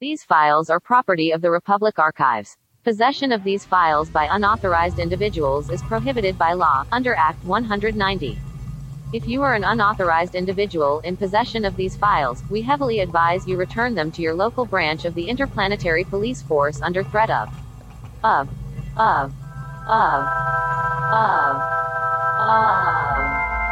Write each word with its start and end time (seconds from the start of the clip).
These 0.00 0.22
files 0.22 0.70
are 0.70 0.78
property 0.78 1.32
of 1.32 1.40
the 1.40 1.50
Republic 1.50 1.98
Archives. 1.98 2.56
Possession 2.84 3.32
of 3.32 3.42
these 3.42 3.64
files 3.64 4.08
by 4.08 4.28
unauthorized 4.30 5.00
individuals 5.00 5.70
is 5.70 5.82
prohibited 5.82 6.38
by 6.38 6.52
law, 6.52 6.84
under 6.92 7.16
Act 7.16 7.44
190. 7.44 8.38
If 9.12 9.26
you 9.26 9.42
are 9.42 9.54
an 9.54 9.64
unauthorized 9.64 10.36
individual 10.36 11.00
in 11.00 11.16
possession 11.16 11.64
of 11.64 11.74
these 11.74 11.96
files, 11.96 12.44
we 12.48 12.62
heavily 12.62 13.00
advise 13.00 13.44
you 13.48 13.56
return 13.56 13.96
them 13.96 14.12
to 14.12 14.22
your 14.22 14.36
local 14.36 14.64
branch 14.64 15.04
of 15.04 15.16
the 15.16 15.28
Interplanetary 15.28 16.04
Police 16.04 16.42
Force 16.42 16.80
under 16.80 17.02
threat 17.02 17.30
of. 17.30 17.48
Of. 18.22 18.48
Of. 18.96 19.32
Of. 19.88 20.28
Of. 21.10 21.62
Of. 22.38 23.67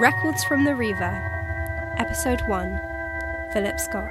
Records 0.00 0.42
from 0.42 0.64
the 0.64 0.74
Reaver, 0.74 1.12
Episode 1.98 2.40
1 2.48 2.80
Phillip 3.52 3.78
Scott. 3.78 4.08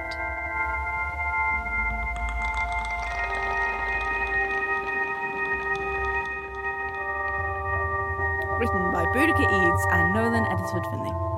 Written 8.60 8.92
by 8.92 9.04
Boudicca 9.06 9.42
Eades 9.42 9.86
and 9.90 10.14
Nolan 10.14 10.46
Eddisford 10.46 10.86
Finlay. 10.92 11.29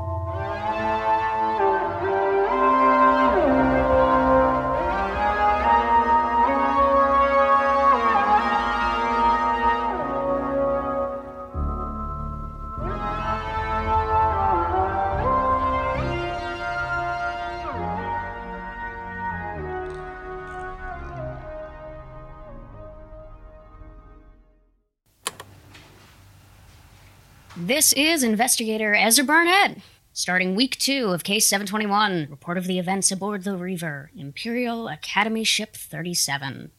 This 27.75 27.95
is 27.95 28.23
Investigator 28.23 28.95
Ezra 28.95 29.25
Barnett, 29.25 29.79
starting 30.13 30.55
week 30.55 30.77
two 30.79 31.07
of 31.07 31.25
Case 31.25 31.47
721, 31.47 32.27
report 32.29 32.59
of 32.59 32.67
the 32.67 32.79
events 32.79 33.11
aboard 33.11 33.45
the 33.45 33.57
Reaver, 33.57 34.11
Imperial 34.15 34.89
Academy 34.89 35.43
Ship 35.43 35.75
37. 35.75 36.71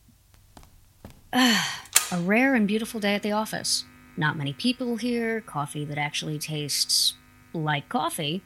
Ah, 1.33 1.85
a 2.11 2.19
rare 2.19 2.53
and 2.53 2.67
beautiful 2.67 2.99
day 2.99 3.15
at 3.15 3.23
the 3.23 3.31
office. 3.31 3.85
Not 4.15 4.37
many 4.37 4.53
people 4.53 4.97
here, 4.97 5.41
coffee 5.41 5.83
that 5.83 5.97
actually 5.97 6.37
tastes 6.37 7.15
like 7.55 7.89
coffee, 7.89 8.43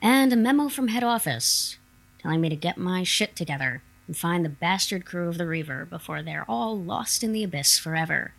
and 0.00 0.32
a 0.32 0.36
memo 0.36 0.70
from 0.70 0.88
head 0.88 1.04
office 1.04 1.76
telling 2.22 2.40
me 2.40 2.48
to 2.48 2.56
get 2.56 2.78
my 2.78 3.02
shit 3.02 3.36
together 3.36 3.82
and 4.06 4.16
find 4.16 4.46
the 4.46 4.48
bastard 4.48 5.04
crew 5.04 5.28
of 5.28 5.36
the 5.36 5.46
Reaver 5.46 5.84
before 5.84 6.22
they're 6.22 6.46
all 6.48 6.74
lost 6.74 7.22
in 7.22 7.32
the 7.32 7.44
abyss 7.44 7.78
forever. 7.78 8.32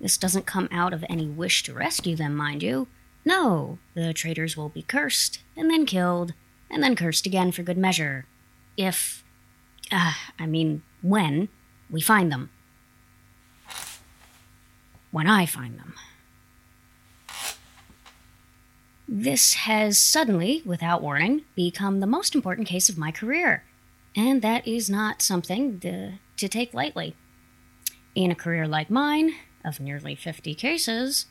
This 0.00 0.18
doesn't 0.18 0.46
come 0.46 0.68
out 0.70 0.92
of 0.92 1.04
any 1.08 1.26
wish 1.26 1.62
to 1.64 1.74
rescue 1.74 2.16
them, 2.16 2.36
mind 2.36 2.62
you. 2.62 2.88
No, 3.24 3.78
the 3.94 4.12
traitors 4.12 4.56
will 4.56 4.68
be 4.68 4.82
cursed, 4.82 5.40
and 5.56 5.70
then 5.70 5.86
killed, 5.86 6.34
and 6.70 6.82
then 6.82 6.96
cursed 6.96 7.26
again 7.26 7.52
for 7.52 7.62
good 7.62 7.78
measure. 7.78 8.26
If. 8.76 9.24
Uh, 9.90 10.14
I 10.38 10.46
mean, 10.46 10.82
when 11.02 11.48
we 11.88 12.00
find 12.00 12.30
them. 12.30 12.50
When 15.10 15.26
I 15.26 15.46
find 15.46 15.78
them. 15.78 15.94
This 19.08 19.54
has 19.54 19.98
suddenly, 19.98 20.62
without 20.66 21.00
warning, 21.00 21.42
become 21.54 22.00
the 22.00 22.06
most 22.06 22.34
important 22.34 22.66
case 22.66 22.88
of 22.88 22.98
my 22.98 23.12
career. 23.12 23.64
And 24.16 24.42
that 24.42 24.66
is 24.66 24.90
not 24.90 25.22
something 25.22 25.78
to, 25.80 26.14
to 26.36 26.48
take 26.48 26.74
lightly. 26.74 27.14
In 28.14 28.30
a 28.30 28.34
career 28.34 28.66
like 28.66 28.90
mine, 28.90 29.34
of 29.66 29.80
nearly 29.80 30.14
50 30.14 30.54
cases, 30.54 31.26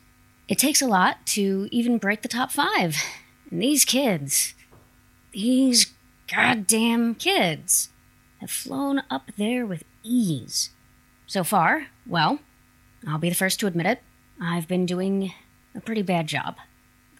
it 0.47 0.59
takes 0.59 0.81
a 0.81 0.87
lot 0.87 1.25
to 1.27 1.67
even 1.71 1.97
break 1.97 2.21
the 2.21 2.27
top 2.27 2.51
five. 2.51 2.97
And 3.49 3.61
these 3.61 3.85
kids, 3.85 4.53
these 5.31 5.93
goddamn 6.27 7.15
kids, 7.15 7.89
have 8.41 8.51
flown 8.51 9.01
up 9.09 9.31
there 9.37 9.65
with 9.65 9.83
ease. 10.03 10.69
So 11.25 11.43
far, 11.43 11.87
well, 12.05 12.39
I'll 13.07 13.17
be 13.17 13.29
the 13.29 13.35
first 13.35 13.59
to 13.61 13.67
admit 13.67 13.85
it, 13.85 14.03
I've 14.41 14.67
been 14.67 14.85
doing 14.85 15.33
a 15.73 15.81
pretty 15.81 16.01
bad 16.01 16.27
job. 16.27 16.57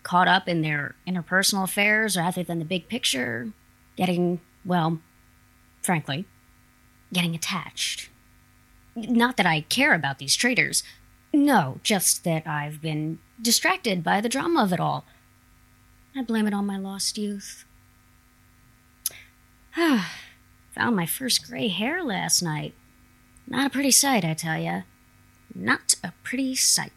Caught 0.04 0.28
up 0.28 0.48
in 0.48 0.62
their 0.62 0.96
interpersonal 1.08 1.64
affairs 1.64 2.18
rather 2.18 2.44
than 2.44 2.60
the 2.60 2.66
big 2.66 2.88
picture, 2.88 3.52
getting, 3.96 4.40
well, 4.64 5.00
frankly, 5.82 6.26
getting 7.12 7.34
attached. 7.34 8.10
Not 8.96 9.38
that 9.38 9.46
I 9.46 9.62
care 9.62 9.94
about 9.94 10.20
these 10.20 10.36
traitors, 10.36 10.84
no, 11.36 11.80
just 11.84 12.24
that 12.24 12.48
I've 12.48 12.82
been 12.82 13.20
distracted 13.42 14.04
by 14.04 14.22
the 14.22 14.30
drama 14.30 14.64
of 14.64 14.74
it 14.74 14.80
all. 14.80 15.06
I 16.16 16.24
blame 16.24 16.48
it 16.48 16.54
on 16.54 16.66
my 16.66 16.78
lost 16.78 17.18
youth. 17.18 17.66
Found 19.76 20.96
my 20.96 21.06
first 21.06 21.48
gray 21.48 21.68
hair 21.68 22.04
last 22.04 22.42
night. 22.42 22.74
Not 23.48 23.68
a 23.68 23.70
pretty 23.70 23.92
sight, 23.92 24.26
I 24.26 24.34
tell 24.34 24.58
ya. 24.58 24.82
Not 25.54 25.96
a 26.04 26.14
pretty 26.24 26.56
sight. 26.56 26.92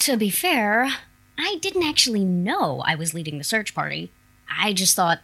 To 0.00 0.18
be 0.18 0.28
fair, 0.28 0.90
I 1.38 1.56
didn't 1.62 1.84
actually 1.84 2.26
know 2.26 2.82
I 2.86 2.94
was 2.94 3.14
leading 3.14 3.38
the 3.38 3.44
search 3.44 3.74
party. 3.74 4.12
I 4.50 4.74
just 4.74 4.94
thought 4.94 5.20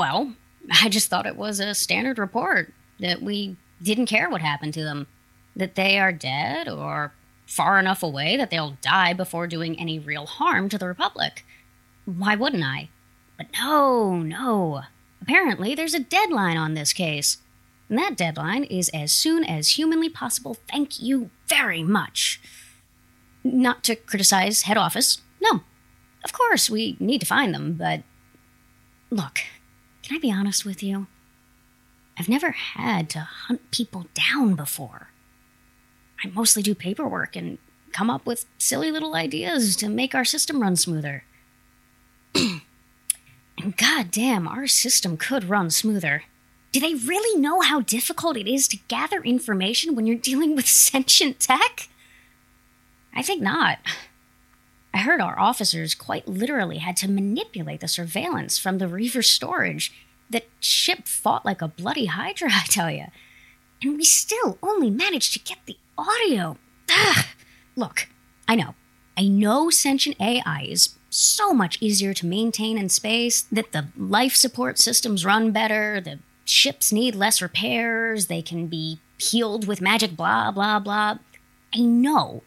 well, 0.00 0.32
I 0.80 0.88
just 0.88 1.10
thought 1.10 1.26
it 1.26 1.36
was 1.36 1.60
a 1.60 1.74
standard 1.74 2.18
report 2.18 2.72
that 3.00 3.20
we 3.20 3.56
didn't 3.82 4.06
care 4.06 4.30
what 4.30 4.40
happened 4.40 4.72
to 4.74 4.82
them, 4.82 5.06
that 5.54 5.74
they 5.74 5.98
are 5.98 6.10
dead 6.10 6.70
or 6.70 7.12
far 7.44 7.78
enough 7.78 8.02
away 8.02 8.38
that 8.38 8.48
they'll 8.48 8.78
die 8.80 9.12
before 9.12 9.46
doing 9.46 9.78
any 9.78 9.98
real 9.98 10.24
harm 10.24 10.70
to 10.70 10.78
the 10.78 10.86
Republic. 10.86 11.44
Why 12.06 12.34
wouldn't 12.34 12.64
I? 12.64 12.88
But 13.36 13.48
no, 13.58 14.20
no. 14.20 14.84
Apparently, 15.20 15.74
there's 15.74 15.92
a 15.92 16.00
deadline 16.00 16.56
on 16.56 16.72
this 16.72 16.94
case. 16.94 17.36
And 17.90 17.98
that 17.98 18.16
deadline 18.16 18.64
is 18.64 18.88
as 18.94 19.12
soon 19.12 19.44
as 19.44 19.76
humanly 19.76 20.08
possible. 20.08 20.56
Thank 20.70 21.02
you 21.02 21.28
very 21.46 21.82
much. 21.82 22.40
Not 23.44 23.84
to 23.84 23.96
criticize 23.96 24.62
head 24.62 24.78
office. 24.78 25.20
No. 25.42 25.60
Of 26.24 26.32
course, 26.32 26.70
we 26.70 26.96
need 26.98 27.20
to 27.20 27.26
find 27.26 27.54
them, 27.54 27.74
but. 27.74 28.02
Look, 29.10 29.40
can 30.10 30.16
I 30.16 30.20
be 30.20 30.32
honest 30.32 30.64
with 30.64 30.82
you? 30.82 31.06
I've 32.18 32.28
never 32.28 32.50
had 32.50 33.08
to 33.10 33.20
hunt 33.20 33.70
people 33.70 34.06
down 34.12 34.56
before. 34.56 35.10
I 36.24 36.28
mostly 36.30 36.64
do 36.64 36.74
paperwork 36.74 37.36
and 37.36 37.58
come 37.92 38.10
up 38.10 38.26
with 38.26 38.46
silly 38.58 38.90
little 38.90 39.14
ideas 39.14 39.76
to 39.76 39.88
make 39.88 40.12
our 40.12 40.24
system 40.24 40.60
run 40.60 40.74
smoother. 40.74 41.22
and 42.34 43.76
goddamn, 43.76 44.48
our 44.48 44.66
system 44.66 45.16
could 45.16 45.44
run 45.44 45.70
smoother. 45.70 46.24
Do 46.72 46.80
they 46.80 46.94
really 46.94 47.40
know 47.40 47.60
how 47.60 47.80
difficult 47.80 48.36
it 48.36 48.52
is 48.52 48.66
to 48.66 48.78
gather 48.88 49.22
information 49.22 49.94
when 49.94 50.06
you're 50.06 50.16
dealing 50.16 50.56
with 50.56 50.66
sentient 50.66 51.38
tech? 51.38 51.88
I 53.14 53.22
think 53.22 53.42
not. 53.42 53.78
I 54.92 54.98
heard 54.98 55.20
our 55.20 55.38
officers 55.38 55.94
quite 55.94 56.26
literally 56.26 56.78
had 56.78 56.96
to 56.98 57.10
manipulate 57.10 57.80
the 57.80 57.88
surveillance 57.88 58.58
from 58.58 58.78
the 58.78 58.88
Reaver 58.88 59.22
storage. 59.22 59.92
The 60.28 60.42
ship 60.58 61.06
fought 61.06 61.44
like 61.44 61.62
a 61.62 61.68
bloody 61.68 62.06
hydra, 62.06 62.50
I 62.52 62.64
tell 62.66 62.90
you. 62.90 63.06
And 63.82 63.96
we 63.96 64.04
still 64.04 64.58
only 64.62 64.90
managed 64.90 65.32
to 65.32 65.38
get 65.38 65.58
the 65.66 65.76
audio. 65.96 66.58
Ugh. 66.90 67.24
Look, 67.76 68.08
I 68.48 68.56
know. 68.56 68.74
I 69.16 69.28
know 69.28 69.70
sentient 69.70 70.20
AI 70.20 70.66
is 70.68 70.96
so 71.10 71.52
much 71.52 71.78
easier 71.80 72.14
to 72.14 72.26
maintain 72.26 72.78
in 72.78 72.88
space, 72.88 73.42
that 73.42 73.72
the 73.72 73.88
life 73.96 74.34
support 74.34 74.78
systems 74.78 75.24
run 75.24 75.50
better, 75.52 76.00
the 76.00 76.18
ships 76.44 76.92
need 76.92 77.14
less 77.14 77.42
repairs, 77.42 78.26
they 78.26 78.42
can 78.42 78.66
be 78.66 78.98
healed 79.18 79.66
with 79.66 79.80
magic, 79.80 80.16
blah, 80.16 80.50
blah, 80.50 80.78
blah. 80.78 81.18
I 81.74 81.80
know 81.80 82.42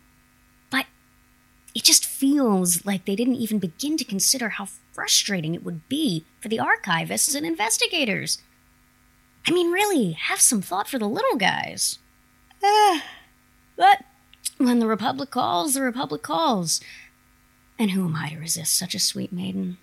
it 1.75 1.83
just 1.83 2.05
feels 2.05 2.85
like 2.85 3.05
they 3.05 3.15
didn't 3.15 3.35
even 3.35 3.59
begin 3.59 3.97
to 3.97 4.03
consider 4.03 4.49
how 4.49 4.67
frustrating 4.91 5.55
it 5.55 5.63
would 5.63 5.87
be 5.89 6.25
for 6.39 6.47
the 6.47 6.59
archivists 6.59 7.35
and 7.35 7.45
investigators. 7.45 8.37
I 9.47 9.51
mean, 9.51 9.71
really, 9.71 10.11
have 10.11 10.39
some 10.39 10.61
thought 10.61 10.87
for 10.87 10.99
the 10.99 11.07
little 11.07 11.35
guys. 11.35 11.99
Uh, 12.63 12.99
but 13.75 14.03
when 14.57 14.79
the 14.79 14.87
Republic 14.87 15.31
calls, 15.31 15.73
the 15.73 15.81
Republic 15.81 16.21
calls. 16.21 16.79
And 17.79 17.91
who 17.91 18.05
am 18.05 18.15
I 18.15 18.29
to 18.29 18.37
resist 18.37 18.77
such 18.77 18.93
a 18.93 18.99
sweet 18.99 19.33
maiden? 19.33 19.77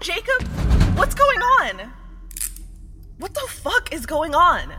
Jacob, 0.00 0.46
what's 0.96 1.14
going 1.14 1.40
on? 1.40 1.92
What 3.20 3.34
the 3.34 3.46
fuck 3.50 3.92
is 3.92 4.06
going 4.06 4.34
on? 4.34 4.72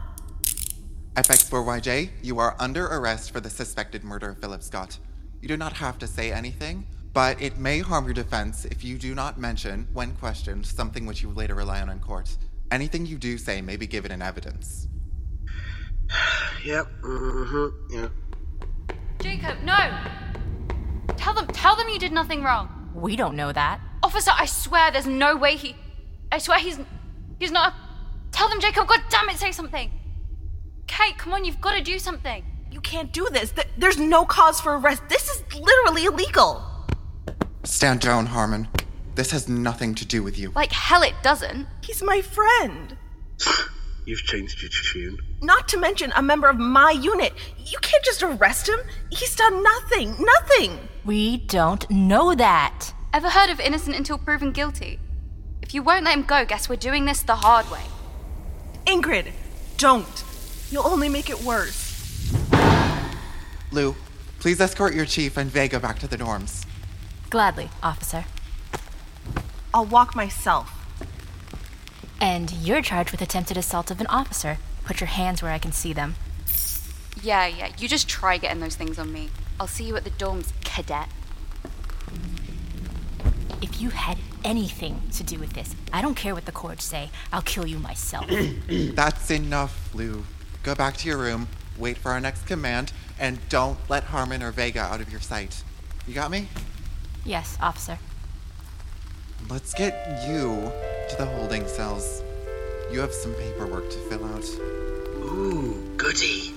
FX4YJ, 1.14 2.10
you 2.24 2.40
are 2.40 2.56
under 2.60 2.88
arrest 2.88 3.30
for 3.30 3.40
the 3.40 3.52
suspected 3.52 4.04
murder 4.04 4.32
of 4.32 4.40
Phillip 4.40 4.64
Scott. 4.64 4.98
You 5.44 5.48
do 5.48 5.58
not 5.58 5.74
have 5.74 6.00
to 6.00 6.08
say 6.08 6.32
anything, 6.32 6.88
but 7.14 7.40
it 7.40 7.60
may 7.60 7.80
harm 7.80 8.06
your 8.06 8.16
defense 8.16 8.66
if 8.66 8.84
you 8.84 8.98
do 8.98 9.14
not 9.14 9.40
mention, 9.40 9.88
when 9.94 10.16
questioned, 10.16 10.66
something 10.66 11.06
which 11.06 11.22
you 11.22 11.30
later 11.30 11.54
rely 11.54 11.82
on 11.82 11.90
in 11.90 12.00
court. 12.00 12.36
Anything 12.72 13.06
you 13.06 13.20
do 13.20 13.38
say 13.38 13.62
may 13.62 13.78
be 13.78 13.86
given 13.86 14.12
in 14.12 14.24
evidence. 14.24 14.88
Yep. 16.66 16.88
Mm-hmm. 17.04 17.96
Yeah. 17.96 18.08
Jacob, 19.20 19.58
no! 19.64 21.16
Tell 21.16 21.36
them, 21.36 21.46
tell 21.48 21.76
them 21.76 21.90
you 21.90 22.00
did 22.00 22.12
nothing 22.12 22.42
wrong. 22.42 22.90
We 22.96 23.16
don't 23.16 23.36
know 23.36 23.52
that. 23.52 23.80
Officer, 24.02 24.32
I 24.34 24.46
swear 24.48 24.92
there's 24.92 25.06
no 25.06 25.36
way 25.36 25.58
he. 25.58 25.76
I 26.32 26.40
swear 26.40 26.58
he's. 26.58 26.80
He's 27.40 27.52
not. 27.52 27.74
Tell 28.32 28.50
them, 28.50 28.60
Jacob, 28.60 28.88
god 28.88 29.02
damn 29.10 29.30
it, 29.30 29.38
say 29.38 29.52
something! 29.52 29.92
Kate, 30.88 31.18
come 31.18 31.34
on, 31.34 31.46
you've 31.46 31.62
got 31.62 31.76
to 31.76 31.84
do 31.84 32.00
something. 32.00 32.44
You 32.72 32.82
can't 32.82 33.12
do 33.12 33.28
this. 33.32 33.52
Th- 33.52 33.68
There's 33.78 33.98
no 33.98 34.26
cause 34.26 34.60
for 34.62 34.78
arrest. 34.78 35.04
This 35.10 35.30
is 35.30 35.44
literally 35.54 36.06
illegal. 36.06 36.64
Stand 37.64 38.00
down, 38.02 38.26
Harmon. 38.28 38.68
This 39.16 39.32
has 39.32 39.48
nothing 39.50 39.94
to 39.96 40.06
do 40.06 40.24
with 40.24 40.40
you. 40.40 40.52
Like 40.56 40.72
hell 40.72 41.04
it 41.04 41.14
doesn't. 41.22 41.68
He's 41.82 42.02
my 42.02 42.22
friend. 42.22 42.96
You've 44.06 44.24
changed 44.24 44.62
your 44.62 44.72
tune. 44.92 45.18
Not 45.42 45.68
to 45.70 45.78
mention 45.78 46.12
a 46.16 46.22
member 46.24 46.48
of 46.50 46.58
my 46.58 46.92
unit. 46.92 47.34
You 47.58 47.78
can't 47.82 48.04
just 48.04 48.24
arrest 48.24 48.68
him. 48.68 48.80
He's 49.12 49.36
done 49.36 49.62
nothing. 49.62 50.16
Nothing. 50.20 50.80
We 51.06 51.38
don't 51.38 51.90
know 51.92 52.34
that. 52.34 52.94
Ever 53.14 53.30
heard 53.30 53.50
of 53.50 53.60
innocent 53.60 53.96
until 53.96 54.18
proven 54.18 54.54
guilty? 54.54 55.00
If 55.62 55.74
you 55.76 55.84
won't 55.84 56.06
let 56.06 56.16
him 56.16 56.24
go, 56.24 56.46
guess 56.46 56.68
we're 56.68 56.78
doing 56.78 57.06
this 57.06 57.22
the 57.22 57.36
hard 57.36 57.70
way. 57.70 57.84
Ingrid, 58.86 59.32
don't. 59.78 60.24
You'll 60.70 60.88
only 60.88 61.10
make 61.10 61.30
it 61.30 61.44
worse. 61.44 61.90
Liu, 63.72 63.96
please 64.40 64.60
escort 64.60 64.94
your 64.94 65.06
chief 65.06 65.38
and 65.38 65.50
Vega 65.50 65.80
back 65.80 66.00
to 66.00 66.08
the 66.08 66.18
dorms. 66.18 66.66
Gladly, 67.30 67.70
officer. 67.82 68.26
I'll 69.74 69.86
walk 69.86 70.16
myself. 70.16 70.78
And 72.20 72.52
you're 72.52 72.82
charged 72.82 73.12
with 73.12 73.22
attempted 73.22 73.58
assault 73.58 73.90
of 73.90 74.02
an 74.02 74.08
officer. 74.08 74.58
Put 74.84 75.00
your 75.00 75.08
hands 75.08 75.42
where 75.42 75.52
I 75.52 75.58
can 75.60 75.72
see 75.72 75.94
them. 75.94 76.16
Yeah, 77.22 77.48
yeah, 77.48 77.72
you 77.78 77.88
just 77.88 78.10
try 78.10 78.38
getting 78.38 78.60
those 78.60 78.76
things 78.76 79.00
on 79.00 79.14
me. 79.14 79.30
I'll 79.60 79.68
see 79.68 79.84
you 79.84 79.96
at 79.96 80.04
the 80.04 80.10
dorms, 80.10 80.52
cadet. 80.64 81.08
If 83.62 83.80
you 83.80 83.90
had 83.90 84.18
anything 84.44 85.02
to 85.14 85.24
do 85.24 85.38
with 85.40 85.54
this, 85.54 85.76
I 85.94 86.02
don't 86.02 86.16
care 86.16 86.34
what 86.34 86.46
the 86.46 86.52
courts 86.52 86.84
say. 86.84 87.12
I'll 87.32 87.44
kill 87.44 87.68
you 87.68 87.78
myself. 87.78 88.26
That's 88.68 89.30
enough, 89.30 89.94
Liu. 89.94 90.26
Go 90.64 90.74
back 90.76 90.98
to 90.98 91.08
your 91.08 91.18
room, 91.18 91.48
wait 91.78 91.98
for 91.98 92.12
our 92.12 92.20
next 92.20 92.46
command, 92.48 92.92
and 93.20 93.38
don't 93.50 93.78
let 93.90 94.06
Harmon 94.06 94.42
or 94.42 94.52
Vega 94.52 94.80
out 94.80 95.02
of 95.02 95.12
your 95.12 95.22
sight. 95.22 95.64
You 96.08 96.14
got 96.14 96.32
me? 96.32 96.48
yes, 97.24 97.58
officer. 97.62 98.00
Let's 99.50 99.74
get 99.74 100.28
you 100.28 100.72
to 101.10 101.16
the 101.18 101.26
holding 101.26 101.68
cells. 101.68 102.24
You 102.92 103.00
have 103.00 103.14
some 103.14 103.34
paperwork 103.36 103.90
to 103.90 103.98
fill 104.10 104.26
out. 104.26 104.46
Ooh, 105.18 105.76
goody. 105.98 106.54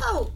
Oh, 0.00 0.30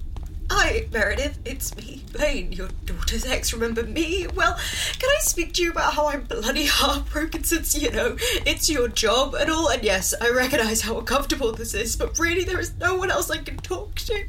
hi, 0.50 0.86
Meredith. 0.92 1.38
It's 1.62 1.76
me, 1.76 2.02
Laine, 2.18 2.50
your 2.50 2.70
daughter's 2.86 3.24
ex. 3.24 3.52
Remember 3.52 3.84
me? 3.84 4.26
Well, 4.34 4.58
can 4.98 5.08
I 5.08 5.20
speak 5.20 5.52
to 5.52 5.62
you 5.62 5.70
about 5.70 5.94
how 5.94 6.08
I'm 6.08 6.24
bloody 6.24 6.66
heartbroken 6.66 7.44
since, 7.44 7.80
you 7.80 7.88
know, 7.88 8.16
it's 8.44 8.68
your 8.68 8.88
job 8.88 9.36
and 9.36 9.48
all? 9.48 9.68
And 9.70 9.84
yes, 9.84 10.12
I 10.20 10.30
recognize 10.30 10.80
how 10.80 10.98
uncomfortable 10.98 11.52
this 11.52 11.72
is, 11.72 11.94
but 11.94 12.18
really, 12.18 12.42
there 12.42 12.58
is 12.58 12.74
no 12.78 12.96
one 12.96 13.12
else 13.12 13.30
I 13.30 13.38
can 13.38 13.58
talk 13.58 13.94
to. 13.94 14.24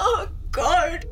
Oh, 0.00 0.28
God. 0.50 1.04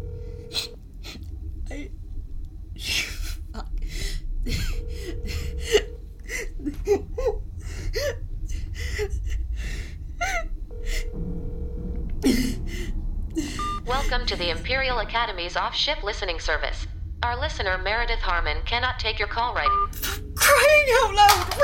Imperial 14.65 15.01
Academy's 15.01 15.57
off-ship 15.57 16.03
listening 16.03 16.41
service. 16.41 16.87
Our 17.23 17.39
listener 17.39 17.77
Meredith 17.77 18.21
Harmon 18.21 18.63
cannot 18.65 18.99
take 18.99 19.19
your 19.19 19.29
call 19.29 19.55
right. 19.55 19.69
Crying 20.35 20.87
out 21.03 21.15
loud, 21.15 21.55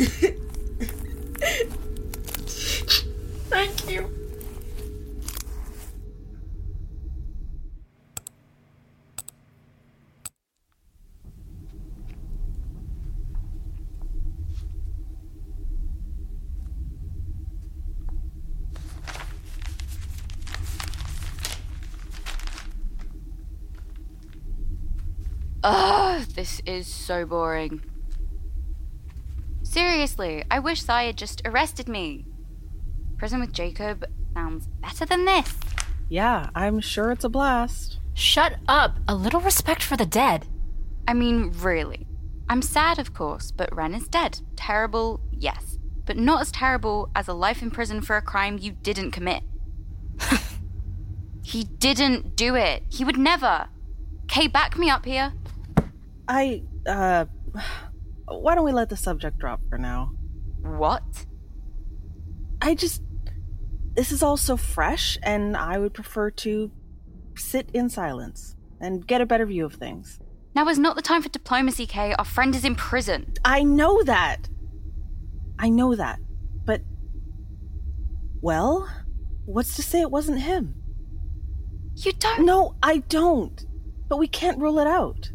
really? 0.00 0.30
Ugh, 25.66 26.20
this 26.34 26.60
is 26.66 26.86
so 26.86 27.24
boring. 27.24 27.80
Seriously, 29.62 30.44
I 30.50 30.58
wish 30.58 30.82
Zye 30.82 31.10
just 31.12 31.40
arrested 31.46 31.88
me. 31.88 32.26
Prison 33.16 33.40
with 33.40 33.54
Jacob 33.54 34.04
sounds 34.34 34.66
better 34.82 35.06
than 35.06 35.24
this. 35.24 35.54
Yeah, 36.10 36.50
I'm 36.54 36.80
sure 36.80 37.10
it's 37.10 37.24
a 37.24 37.30
blast. 37.30 37.98
Shut 38.12 38.56
up. 38.68 38.98
A 39.08 39.14
little 39.14 39.40
respect 39.40 39.82
for 39.82 39.96
the 39.96 40.04
dead. 40.04 40.46
I 41.08 41.14
mean, 41.14 41.50
really. 41.56 42.06
I'm 42.46 42.60
sad, 42.60 42.98
of 42.98 43.14
course, 43.14 43.50
but 43.50 43.74
Wren 43.74 43.94
is 43.94 44.06
dead. 44.06 44.40
Terrible, 44.56 45.20
yes. 45.32 45.78
But 46.04 46.18
not 46.18 46.42
as 46.42 46.52
terrible 46.52 47.08
as 47.16 47.26
a 47.26 47.32
life 47.32 47.62
in 47.62 47.70
prison 47.70 48.02
for 48.02 48.18
a 48.18 48.22
crime 48.22 48.58
you 48.60 48.72
didn't 48.72 49.12
commit. 49.12 49.42
he 51.42 51.64
didn't 51.64 52.36
do 52.36 52.54
it. 52.54 52.82
He 52.90 53.02
would 53.02 53.16
never. 53.16 53.68
Kay, 54.28 54.46
back 54.46 54.76
me 54.76 54.90
up 54.90 55.06
here. 55.06 55.32
I, 56.28 56.62
uh. 56.86 57.26
Why 58.26 58.54
don't 58.54 58.64
we 58.64 58.72
let 58.72 58.88
the 58.88 58.96
subject 58.96 59.38
drop 59.38 59.60
for 59.68 59.78
now? 59.78 60.12
What? 60.62 61.26
I 62.62 62.74
just. 62.74 63.02
This 63.94 64.10
is 64.10 64.22
all 64.22 64.36
so 64.36 64.56
fresh, 64.56 65.18
and 65.22 65.56
I 65.56 65.78
would 65.78 65.94
prefer 65.94 66.30
to 66.30 66.70
sit 67.36 67.68
in 67.72 67.88
silence 67.88 68.56
and 68.80 69.06
get 69.06 69.20
a 69.20 69.26
better 69.26 69.46
view 69.46 69.64
of 69.64 69.74
things. 69.74 70.18
Now 70.54 70.68
is 70.68 70.78
not 70.78 70.96
the 70.96 71.02
time 71.02 71.22
for 71.22 71.28
diplomacy, 71.28 71.86
Kay. 71.86 72.14
Our 72.18 72.24
friend 72.24 72.54
is 72.54 72.64
in 72.64 72.74
prison. 72.76 73.34
I 73.44 73.62
know 73.62 74.02
that. 74.04 74.48
I 75.58 75.68
know 75.68 75.94
that. 75.94 76.18
But. 76.64 76.80
Well, 78.40 78.88
what's 79.44 79.76
to 79.76 79.82
say 79.82 80.00
it 80.00 80.10
wasn't 80.10 80.40
him? 80.40 80.76
You 81.96 82.12
don't. 82.12 82.46
No, 82.46 82.76
I 82.82 82.98
don't. 82.98 83.64
But 84.08 84.18
we 84.18 84.26
can't 84.28 84.58
rule 84.58 84.78
it 84.78 84.86
out. 84.86 85.30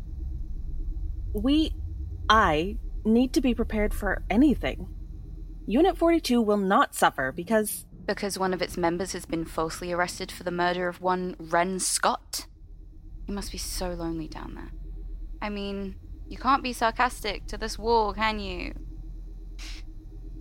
We. 1.41 1.73
I 2.29 2.77
need 3.05 3.33
to 3.33 3.41
be 3.41 3.55
prepared 3.55 3.93
for 3.93 4.23
anything. 4.29 4.87
Unit 5.65 5.97
42 5.97 6.41
will 6.41 6.57
not 6.57 6.95
suffer 6.95 7.31
because. 7.31 7.85
Because 8.05 8.39
one 8.39 8.55
of 8.55 8.61
its 8.61 8.75
members 8.75 9.13
has 9.13 9.27
been 9.27 9.45
falsely 9.45 9.91
arrested 9.91 10.31
for 10.31 10.41
the 10.41 10.51
murder 10.51 10.87
of 10.87 10.99
one 10.99 11.35
Wren 11.37 11.79
Scott? 11.79 12.47
You 13.27 13.35
must 13.35 13.51
be 13.51 13.59
so 13.59 13.91
lonely 13.91 14.27
down 14.27 14.55
there. 14.55 14.71
I 15.43 15.49
mean, 15.49 15.95
you 16.27 16.37
can't 16.37 16.63
be 16.63 16.73
sarcastic 16.73 17.45
to 17.47 17.57
this 17.57 17.77
war, 17.77 18.15
can 18.15 18.39
you? 18.39 18.73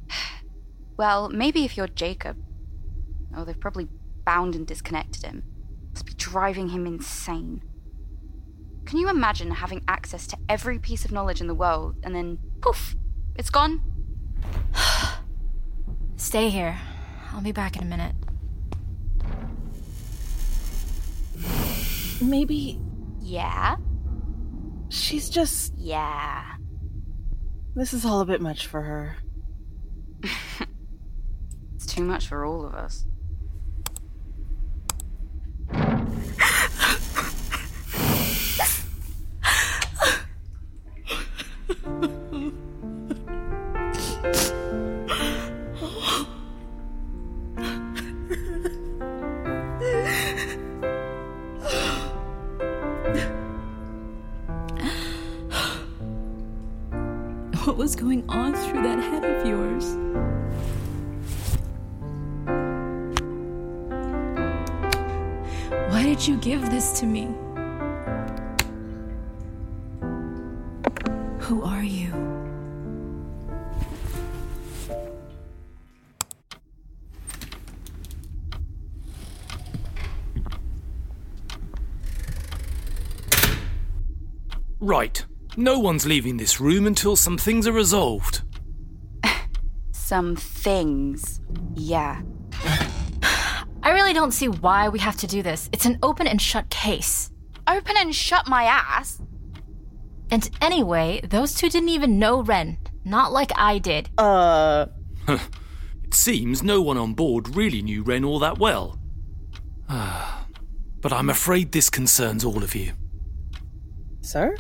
well, 0.97 1.29
maybe 1.29 1.67
if 1.67 1.77
you're 1.77 1.89
Jacob. 1.89 2.39
Oh, 3.37 3.45
they've 3.45 3.61
probably 3.61 3.89
bound 4.25 4.55
and 4.55 4.67
disconnected 4.67 5.25
him. 5.25 5.43
Must 5.93 6.07
be 6.07 6.15
driving 6.15 6.71
him 6.71 6.87
insane. 6.87 7.63
Can 8.89 8.97
you 8.99 9.11
imagine 9.11 9.51
having 9.51 9.83
access 9.87 10.27
to 10.29 10.39
every 10.49 10.79
piece 10.79 11.05
of 11.05 11.13
knowledge 11.13 11.43
in 11.43 11.47
the 11.47 11.55
world 11.55 11.97
and 12.03 12.15
then 12.15 12.39
poof, 12.63 12.97
it's 13.37 13.51
gone? 13.51 13.83
Stay 16.17 16.49
here. 16.49 16.79
I'll 17.31 17.43
be 17.43 17.53
back 17.53 17.77
in 17.77 17.83
a 17.83 17.85
minute. 17.85 18.15
Maybe 22.23 22.81
Yeah? 23.21 23.77
she's 24.89 25.29
just. 25.29 25.75
Yeah. 25.77 26.43
This 27.75 27.93
is 27.93 28.07
all 28.07 28.23
a 28.23 28.25
bit 28.25 28.41
much 28.41 28.67
for 28.67 28.81
her. 28.81 29.17
It's 31.75 31.85
too 31.87 32.03
much 32.05 32.27
for 32.27 32.45
all 32.45 32.65
of 32.65 32.75
us. 32.75 33.05
Why 65.99 66.05
did 66.05 66.25
you 66.25 66.37
give 66.37 66.71
this 66.71 67.01
to 67.01 67.07
me? 67.07 67.25
Who 71.41 71.65
are 71.65 71.83
you? 71.83 72.13
Right. 84.79 85.27
No 85.57 85.81
one's 85.81 86.07
leaving 86.07 86.37
this 86.37 86.61
room 86.61 86.87
until 86.87 87.17
some 87.17 87.37
things 87.37 87.67
are 87.67 87.73
resolved. 87.73 88.43
Some 89.91 90.37
things. 90.37 91.41
Yeah. 91.75 92.23
I 93.89 93.93
really 93.93 94.13
don't 94.13 94.33
see 94.33 94.49
why 94.49 94.91
we 94.91 94.99
have 94.99 95.17
to 95.17 95.27
do 95.27 95.43
this. 95.43 95.71
It's 95.73 95.87
an 95.87 95.99
open 96.03 96.27
and 96.27 96.43
shut 96.43 96.69
case. 96.69 97.31
Open 97.67 97.97
and 97.97 98.15
shut 98.15 98.47
my 98.47 98.65
ass. 98.65 99.19
And 100.31 100.51
anyway, 100.61 101.23
those 101.25 101.55
two 101.55 101.71
didn't 101.71 101.89
even 101.89 102.19
know 102.19 102.43
Wren. 102.43 102.77
Not 103.07 103.33
like 103.33 103.51
I 103.57 103.79
did. 103.79 104.11
Uh. 104.19 104.87
It 106.05 106.15
seems 106.15 106.63
no 106.63 106.83
one 106.83 106.97
on 106.99 107.15
board 107.15 107.55
really 107.57 107.81
knew 107.81 108.03
Wren 108.03 108.25
all 108.25 108.39
that 108.39 108.59
well. 108.59 108.99
but 109.89 111.13
I'm 111.13 111.31
afraid 111.31 111.73
this 111.73 111.89
concerns 111.89 112.45
all 112.45 112.63
of 112.63 112.75
you. 112.75 112.93
Sir? 114.21 114.57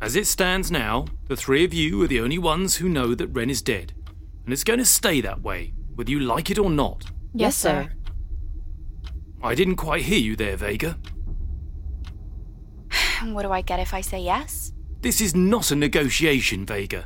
As 0.00 0.14
it 0.14 0.26
stands 0.26 0.70
now, 0.70 1.06
the 1.28 1.36
three 1.36 1.64
of 1.64 1.72
you 1.72 2.02
are 2.02 2.06
the 2.06 2.20
only 2.20 2.38
ones 2.38 2.76
who 2.76 2.88
know 2.90 3.14
that 3.14 3.28
Wren 3.28 3.48
is 3.48 3.62
dead. 3.62 3.94
And 4.44 4.52
it's 4.52 4.64
going 4.64 4.78
to 4.78 4.84
stay 4.84 5.22
that 5.22 5.40
way, 5.42 5.72
whether 5.94 6.10
you 6.10 6.20
like 6.20 6.50
it 6.50 6.58
or 6.58 6.68
not. 6.70 7.04
Yes, 7.34 7.56
sir. 7.56 7.90
I 9.46 9.54
didn't 9.54 9.76
quite 9.76 10.02
hear 10.02 10.18
you 10.18 10.34
there, 10.34 10.56
Vega. 10.56 10.98
What 13.32 13.42
do 13.42 13.52
I 13.52 13.62
get 13.62 13.80
if 13.80 13.94
I 13.94 14.00
say 14.00 14.20
yes? 14.20 14.72
This 15.00 15.20
is 15.20 15.34
not 15.34 15.70
a 15.70 15.76
negotiation, 15.76 16.66
Vega. 16.66 17.04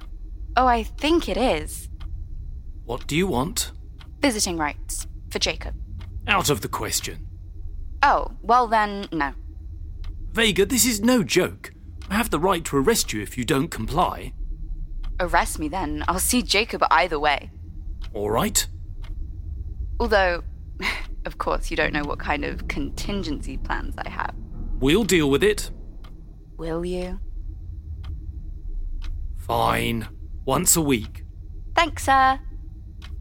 Oh, 0.56 0.66
I 0.66 0.82
think 0.82 1.28
it 1.28 1.37
is. 1.37 1.88
What 2.85 3.06
do 3.06 3.14
you 3.14 3.26
want? 3.26 3.73
Visiting 4.20 4.56
rights 4.56 5.06
for 5.30 5.38
Jacob. 5.38 5.75
Out 6.26 6.50
of 6.50 6.62
the 6.62 6.68
question. 6.68 7.26
Oh, 8.02 8.32
well 8.42 8.66
then, 8.66 9.06
no. 9.12 9.35
Vega, 10.32 10.64
this 10.64 10.87
is 10.87 11.02
no 11.02 11.23
joke. 11.23 11.73
I 12.09 12.14
have 12.14 12.30
the 12.30 12.40
right 12.40 12.64
to 12.64 12.76
arrest 12.78 13.12
you 13.12 13.20
if 13.20 13.37
you 13.37 13.44
don't 13.44 13.68
comply. 13.68 14.32
Arrest 15.20 15.59
me 15.59 15.68
then. 15.68 16.04
I'll 16.09 16.18
see 16.18 16.42
Jacob 16.42 16.82
either 16.90 17.20
way. 17.20 17.50
All 18.14 18.30
right? 18.30 18.66
Although, 20.00 20.42
of 21.25 21.39
course, 21.39 21.71
you 21.71 21.77
don't 21.77 21.93
know 21.93 22.05
what 22.05 22.19
kind 22.19 22.45
of 22.45 22.69
contingency 22.69 23.57
plans 23.59 23.95
I 23.99 24.09
have. 24.09 24.35
We'll 24.79 25.05
deal 25.05 25.31
with 25.31 25.45
it. 25.45 25.71
Will 26.57 26.85
you? 26.85 27.21
Fine. 29.37 30.09
Once 30.45 30.77
a 30.77 30.81
week. 30.81 31.25
Thanks, 31.75 32.05
sir. 32.05 32.41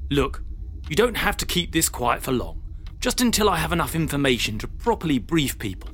Look, 0.09 0.43
you 0.89 0.95
don't 0.95 1.17
have 1.17 1.37
to 1.37 1.45
keep 1.45 1.71
this 1.71 1.89
quiet 1.89 2.23
for 2.23 2.31
long. 2.31 2.61
Just 2.99 3.21
until 3.21 3.49
I 3.49 3.57
have 3.57 3.71
enough 3.71 3.95
information 3.95 4.57
to 4.59 4.67
properly 4.67 5.19
brief 5.19 5.57
people. 5.59 5.89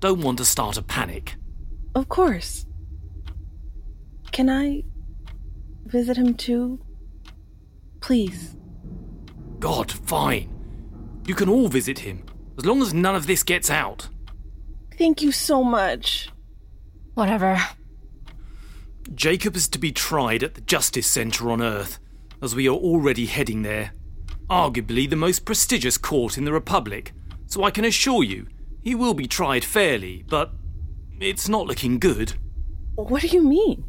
Don't 0.00 0.22
want 0.22 0.38
to 0.38 0.44
start 0.44 0.76
a 0.76 0.82
panic. 0.82 1.36
Of 1.94 2.08
course. 2.08 2.66
Can 4.32 4.48
I 4.48 4.84
visit 5.84 6.16
him 6.16 6.34
too? 6.34 6.80
Please. 8.00 8.56
God, 9.58 9.90
fine. 9.90 10.59
You 11.26 11.34
can 11.34 11.48
all 11.48 11.68
visit 11.68 12.00
him, 12.00 12.24
as 12.58 12.64
long 12.64 12.82
as 12.82 12.94
none 12.94 13.14
of 13.14 13.26
this 13.26 13.42
gets 13.42 13.70
out. 13.70 14.08
Thank 14.98 15.22
you 15.22 15.32
so 15.32 15.62
much. 15.62 16.28
Whatever. 17.14 17.60
Jacob 19.14 19.56
is 19.56 19.68
to 19.68 19.78
be 19.78 19.92
tried 19.92 20.42
at 20.42 20.54
the 20.54 20.60
Justice 20.60 21.06
Centre 21.06 21.50
on 21.50 21.62
Earth, 21.62 21.98
as 22.42 22.54
we 22.54 22.68
are 22.68 22.76
already 22.76 23.26
heading 23.26 23.62
there. 23.62 23.92
Arguably 24.48 25.08
the 25.08 25.16
most 25.16 25.44
prestigious 25.44 25.96
court 25.96 26.36
in 26.36 26.44
the 26.44 26.52
Republic, 26.52 27.12
so 27.46 27.64
I 27.64 27.70
can 27.70 27.84
assure 27.84 28.24
you 28.24 28.46
he 28.82 28.94
will 28.94 29.14
be 29.14 29.26
tried 29.26 29.64
fairly, 29.64 30.24
but 30.28 30.52
it's 31.20 31.48
not 31.48 31.66
looking 31.66 31.98
good. 31.98 32.34
What 32.94 33.22
do 33.22 33.28
you 33.28 33.42
mean? 33.42 33.84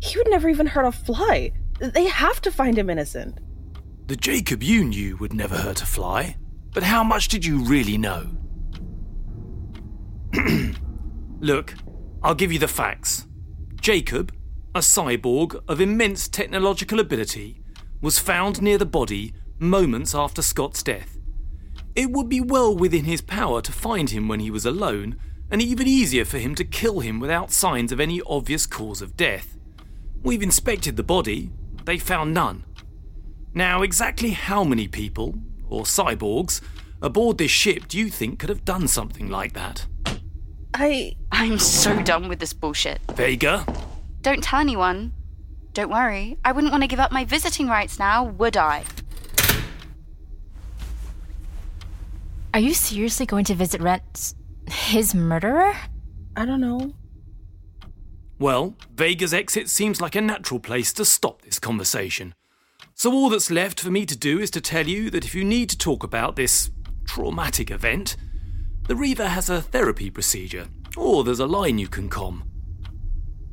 He 0.00 0.16
would 0.18 0.28
never 0.30 0.48
even 0.48 0.66
hurt 0.66 0.86
a 0.86 0.92
fly. 0.92 1.52
They 1.78 2.06
have 2.06 2.40
to 2.42 2.50
find 2.50 2.78
him 2.78 2.90
innocent. 2.90 3.38
The 4.06 4.16
Jacob 4.16 4.62
you 4.62 4.84
knew 4.84 5.16
would 5.16 5.32
never 5.32 5.56
hurt 5.56 5.82
a 5.82 5.86
fly, 5.86 6.36
but 6.74 6.82
how 6.82 7.02
much 7.02 7.28
did 7.28 7.46
you 7.46 7.64
really 7.64 7.96
know? 7.96 8.26
Look, 11.40 11.74
I'll 12.22 12.34
give 12.34 12.52
you 12.52 12.58
the 12.58 12.68
facts. 12.68 13.26
Jacob, 13.80 14.34
a 14.74 14.80
cyborg 14.80 15.62
of 15.68 15.80
immense 15.80 16.28
technological 16.28 16.98
ability, 16.98 17.62
was 18.00 18.18
found 18.18 18.60
near 18.60 18.76
the 18.76 18.84
body 18.84 19.32
moments 19.58 20.14
after 20.14 20.42
Scott's 20.42 20.82
death. 20.82 21.16
It 21.94 22.10
would 22.10 22.28
be 22.28 22.40
well 22.40 22.76
within 22.76 23.04
his 23.04 23.20
power 23.20 23.62
to 23.62 23.70
find 23.72 24.10
him 24.10 24.26
when 24.26 24.40
he 24.40 24.50
was 24.50 24.66
alone, 24.66 25.16
and 25.50 25.62
even 25.62 25.86
easier 25.86 26.24
for 26.24 26.38
him 26.38 26.56
to 26.56 26.64
kill 26.64 27.00
him 27.00 27.20
without 27.20 27.52
signs 27.52 27.92
of 27.92 28.00
any 28.00 28.20
obvious 28.26 28.66
cause 28.66 29.00
of 29.00 29.16
death. 29.16 29.56
We've 30.22 30.42
inspected 30.42 30.96
the 30.96 31.04
body, 31.04 31.52
they 31.84 31.98
found 31.98 32.34
none. 32.34 32.64
Now, 33.52 33.82
exactly 33.82 34.30
how 34.30 34.64
many 34.64 34.88
people, 34.88 35.38
or 35.68 35.82
cyborgs, 35.82 36.60
aboard 37.02 37.38
this 37.38 37.50
ship 37.50 37.88
do 37.88 37.98
you 37.98 38.08
think 38.08 38.38
could 38.38 38.48
have 38.48 38.64
done 38.64 38.88
something 38.88 39.28
like 39.28 39.52
that? 39.54 39.86
I. 40.74 41.16
I'm 41.30 41.58
so 41.58 42.02
done 42.02 42.28
with 42.28 42.38
this 42.38 42.52
bullshit. 42.52 43.00
Vega? 43.14 43.66
Don't 44.22 44.42
tell 44.42 44.60
anyone. 44.60 45.12
Don't 45.72 45.90
worry. 45.90 46.38
I 46.44 46.52
wouldn't 46.52 46.72
want 46.72 46.82
to 46.82 46.88
give 46.88 47.00
up 47.00 47.10
my 47.10 47.24
visiting 47.24 47.68
rights 47.68 47.98
now, 47.98 48.24
would 48.24 48.56
I? 48.56 48.84
Are 52.54 52.60
you 52.60 52.72
seriously 52.72 53.26
going 53.26 53.44
to 53.46 53.54
visit 53.54 53.80
Rent? 53.80 54.34
His 54.68 55.14
murderer? 55.14 55.74
I 56.36 56.44
don't 56.44 56.60
know. 56.60 56.94
Well, 58.38 58.76
Vega's 58.94 59.34
exit 59.34 59.68
seems 59.68 60.00
like 60.00 60.14
a 60.14 60.20
natural 60.20 60.60
place 60.60 60.92
to 60.94 61.04
stop 61.04 61.42
this 61.42 61.58
conversation. 61.58 62.34
So 62.96 63.12
all 63.12 63.28
that's 63.28 63.50
left 63.50 63.80
for 63.80 63.90
me 63.90 64.06
to 64.06 64.16
do 64.16 64.38
is 64.38 64.50
to 64.52 64.60
tell 64.60 64.86
you 64.86 65.10
that 65.10 65.24
if 65.24 65.34
you 65.34 65.44
need 65.44 65.68
to 65.70 65.78
talk 65.78 66.04
about 66.04 66.36
this 66.36 66.70
traumatic 67.06 67.72
event, 67.72 68.16
the 68.86 68.94
Reaver 68.94 69.26
has 69.28 69.50
a 69.50 69.60
therapy 69.60 70.10
procedure, 70.10 70.68
or 70.96 71.24
there's 71.24 71.40
a 71.40 71.46
line 71.46 71.78
you 71.78 71.88
can 71.88 72.08
com. 72.08 72.44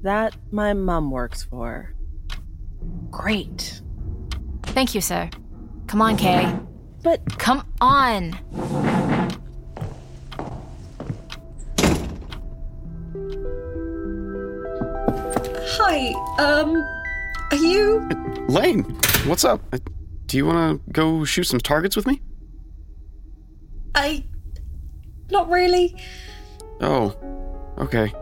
That 0.03 0.35
my 0.51 0.73
mum 0.73 1.09
works 1.09 1.43
for. 1.43 1.95
Great. 3.09 3.81
Thank 4.63 4.93
you, 4.93 5.01
sir. 5.01 5.29
Come 5.87 6.01
on, 6.01 6.17
Kay. 6.17 6.55
But 7.01 7.39
Come 7.39 7.65
on. 7.81 8.33
Hi, 15.73 16.13
um, 16.37 17.00
are 17.51 17.57
you? 17.57 18.07
Laine, 18.47 18.83
what's 19.25 19.43
up? 19.43 19.61
Uh, 19.73 19.77
Do 20.25 20.37
you 20.37 20.45
want 20.45 20.83
to 20.85 20.91
go 20.91 21.23
shoot 21.25 21.43
some 21.45 21.59
targets 21.59 21.95
with 21.95 22.07
me? 22.07 22.21
I. 23.95 24.23
Not 25.29 25.49
really. 25.49 25.95
Oh, 26.79 27.15
okay. 27.77 28.13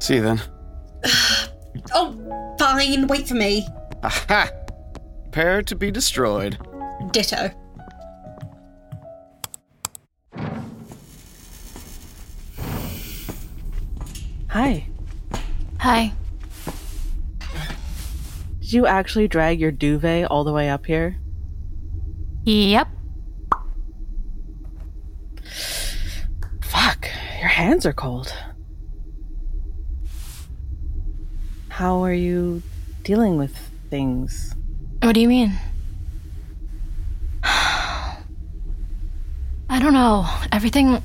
See 0.00 0.16
you 0.16 0.22
then. 0.22 0.40
Oh, 1.94 2.54
fine, 2.58 3.06
wait 3.08 3.26
for 3.26 3.34
me. 3.34 3.66
Aha! 4.02 4.50
Prepare 5.22 5.62
to 5.62 5.74
be 5.74 5.90
destroyed. 5.90 6.58
Ditto. 7.10 7.50
Hi. 14.48 14.86
Hi. 15.80 16.12
Did 18.72 18.78
you 18.78 18.86
actually 18.86 19.28
drag 19.28 19.60
your 19.60 19.70
duvet 19.70 20.30
all 20.30 20.44
the 20.44 20.52
way 20.54 20.70
up 20.70 20.86
here? 20.86 21.18
Yep. 22.46 22.88
Fuck, 26.62 27.06
your 27.38 27.50
hands 27.50 27.84
are 27.84 27.92
cold. 27.92 28.34
How 31.68 32.02
are 32.02 32.14
you 32.14 32.62
dealing 33.02 33.36
with 33.36 33.54
things? 33.90 34.54
What 35.02 35.12
do 35.12 35.20
you 35.20 35.28
mean? 35.28 35.52
I 37.42 38.16
don't 39.68 39.92
know. 39.92 40.26
Everything 40.50 41.02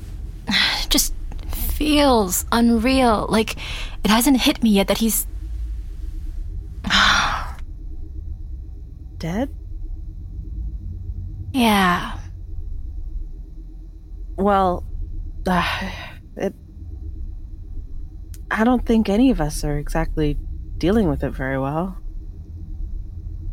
just 0.88 1.12
feels 1.52 2.46
unreal. 2.50 3.26
Like 3.28 3.56
it 4.02 4.10
hasn't 4.10 4.40
hit 4.40 4.62
me 4.62 4.70
yet 4.70 4.88
that 4.88 4.96
he's. 4.96 5.26
Dead? 9.18 9.54
Yeah. 11.52 12.18
Well, 14.36 14.84
uh, 15.46 15.90
it. 16.36 16.54
I 18.50 18.64
don't 18.64 18.86
think 18.86 19.08
any 19.08 19.30
of 19.30 19.40
us 19.40 19.64
are 19.64 19.78
exactly 19.78 20.38
dealing 20.78 21.08
with 21.08 21.24
it 21.24 21.30
very 21.30 21.58
well. 21.58 21.98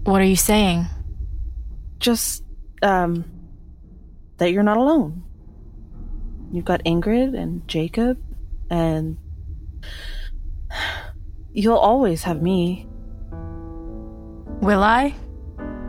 What 0.04 0.22
are 0.22 0.26
you 0.26 0.36
saying? 0.36 0.86
Just, 2.00 2.44
um, 2.84 3.26
that 4.38 4.52
you're 4.52 4.64
not 4.64 4.78
alone. 4.78 5.24
You've 6.52 6.66
got 6.66 6.84
Ingrid 6.84 7.38
and 7.38 7.68
Jacob, 7.68 8.22
and 8.70 9.18
you'll 11.52 11.78
always 11.78 12.24
have 12.24 12.42
me. 12.42 12.88
Will 14.62 14.84
I? 14.84 15.16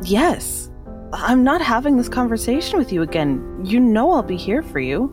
Yes. 0.02 0.70
I'm 1.12 1.44
not 1.44 1.60
having 1.60 1.96
this 1.96 2.08
conversation 2.08 2.78
with 2.78 2.92
you 2.92 3.02
again. 3.02 3.60
You 3.64 3.80
know 3.80 4.12
I'll 4.12 4.22
be 4.22 4.36
here 4.36 4.62
for 4.62 4.80
you. 4.80 5.10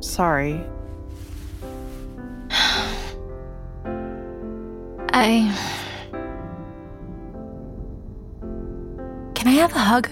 Sorry. 0.00 0.54
I. 5.14 5.56
Can 9.34 9.48
I 9.48 9.52
have 9.52 9.72
a 9.72 9.78
hug? 9.78 10.08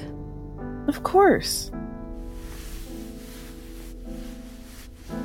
Of 0.87 1.03
course. 1.03 1.71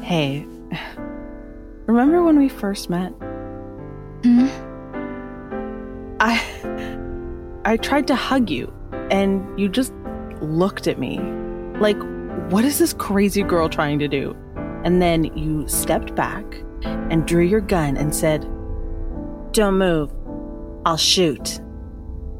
Hey, 0.02 0.46
remember 1.86 2.24
when 2.24 2.38
we 2.38 2.50
first 2.50 2.90
met? 2.90 3.10
Hmm? 4.24 4.48
I 6.20 6.54
I 7.65 7.77
tried 7.77 8.05
to 8.07 8.15
hug 8.15 8.51
you 8.51 8.72
and 9.10 9.60
you 9.60 9.67
just 9.67 9.91
looked 10.39 10.88
at 10.88 11.00
me 11.00 11.19
like 11.79 11.98
what 12.51 12.63
is 12.63 12.77
this 12.77 12.93
crazy 12.93 13.41
girl 13.41 13.67
trying 13.67 13.98
to 14.00 14.07
do? 14.07 14.36
And 14.84 15.01
then 15.01 15.24
you 15.36 15.67
stepped 15.67 16.13
back 16.13 16.45
and 16.84 17.25
drew 17.25 17.43
your 17.43 17.62
gun 17.62 17.98
and 17.98 18.13
said, 18.13 18.41
"Don't 19.51 19.79
move. 19.79 20.13
I'll 20.86 20.95
shoot." 20.95 21.60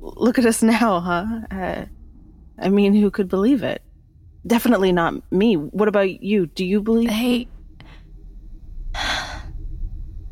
Look 0.00 0.38
at 0.38 0.46
us 0.46 0.64
now, 0.64 0.98
huh? 1.00 1.26
Uh, 1.50 1.84
I 2.58 2.68
mean, 2.68 2.92
who 2.92 3.12
could 3.12 3.28
believe 3.28 3.62
it? 3.62 3.82
Definitely 4.46 4.90
not 4.90 5.14
me. 5.32 5.54
What 5.54 5.86
about 5.86 6.22
you? 6.22 6.46
Do 6.46 6.64
you 6.64 6.82
believe? 6.82 7.08
They. 7.08 7.46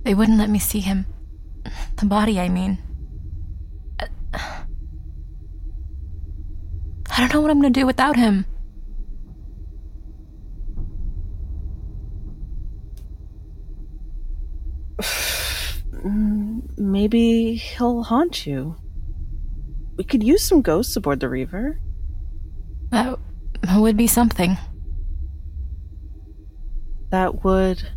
They 0.04 0.14
wouldn't 0.14 0.38
let 0.38 0.50
me 0.50 0.58
see 0.58 0.80
him. 0.80 1.06
The 1.96 2.06
body, 2.06 2.40
I 2.40 2.48
mean. 2.48 2.78
I 7.10 7.18
don't 7.18 7.32
know 7.32 7.40
what 7.40 7.50
I'm 7.50 7.58
gonna 7.60 7.70
do 7.70 7.86
without 7.86 8.16
him. 8.16 8.46
Maybe 16.76 17.54
he'll 17.54 18.02
haunt 18.02 18.46
you. 18.46 18.76
We 19.96 20.04
could 20.04 20.22
use 20.22 20.42
some 20.42 20.62
ghosts 20.62 20.96
aboard 20.96 21.20
the 21.20 21.28
Reaver. 21.28 21.78
That 22.90 23.18
would 23.76 23.96
be 23.96 24.06
something. 24.06 24.56
That 27.10 27.44
would. 27.44 27.90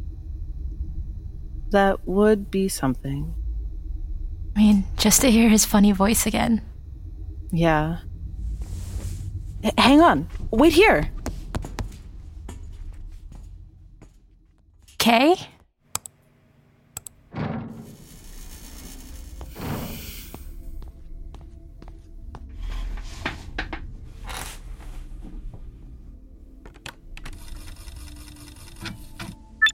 That 1.72 2.08
would 2.08 2.50
be 2.52 2.68
something. 2.68 3.34
I 4.56 4.60
mean, 4.60 4.84
just 4.98 5.22
to 5.22 5.32
hear 5.32 5.50
his 5.50 5.66
funny 5.66 5.92
voice 5.92 6.26
again. 6.26 6.62
Yeah. 7.52 8.00
H- 9.64 9.74
hang 9.78 10.02
on. 10.02 10.30
Wait 10.52 10.74
here. 10.74 11.10
Kay? 14.98 15.36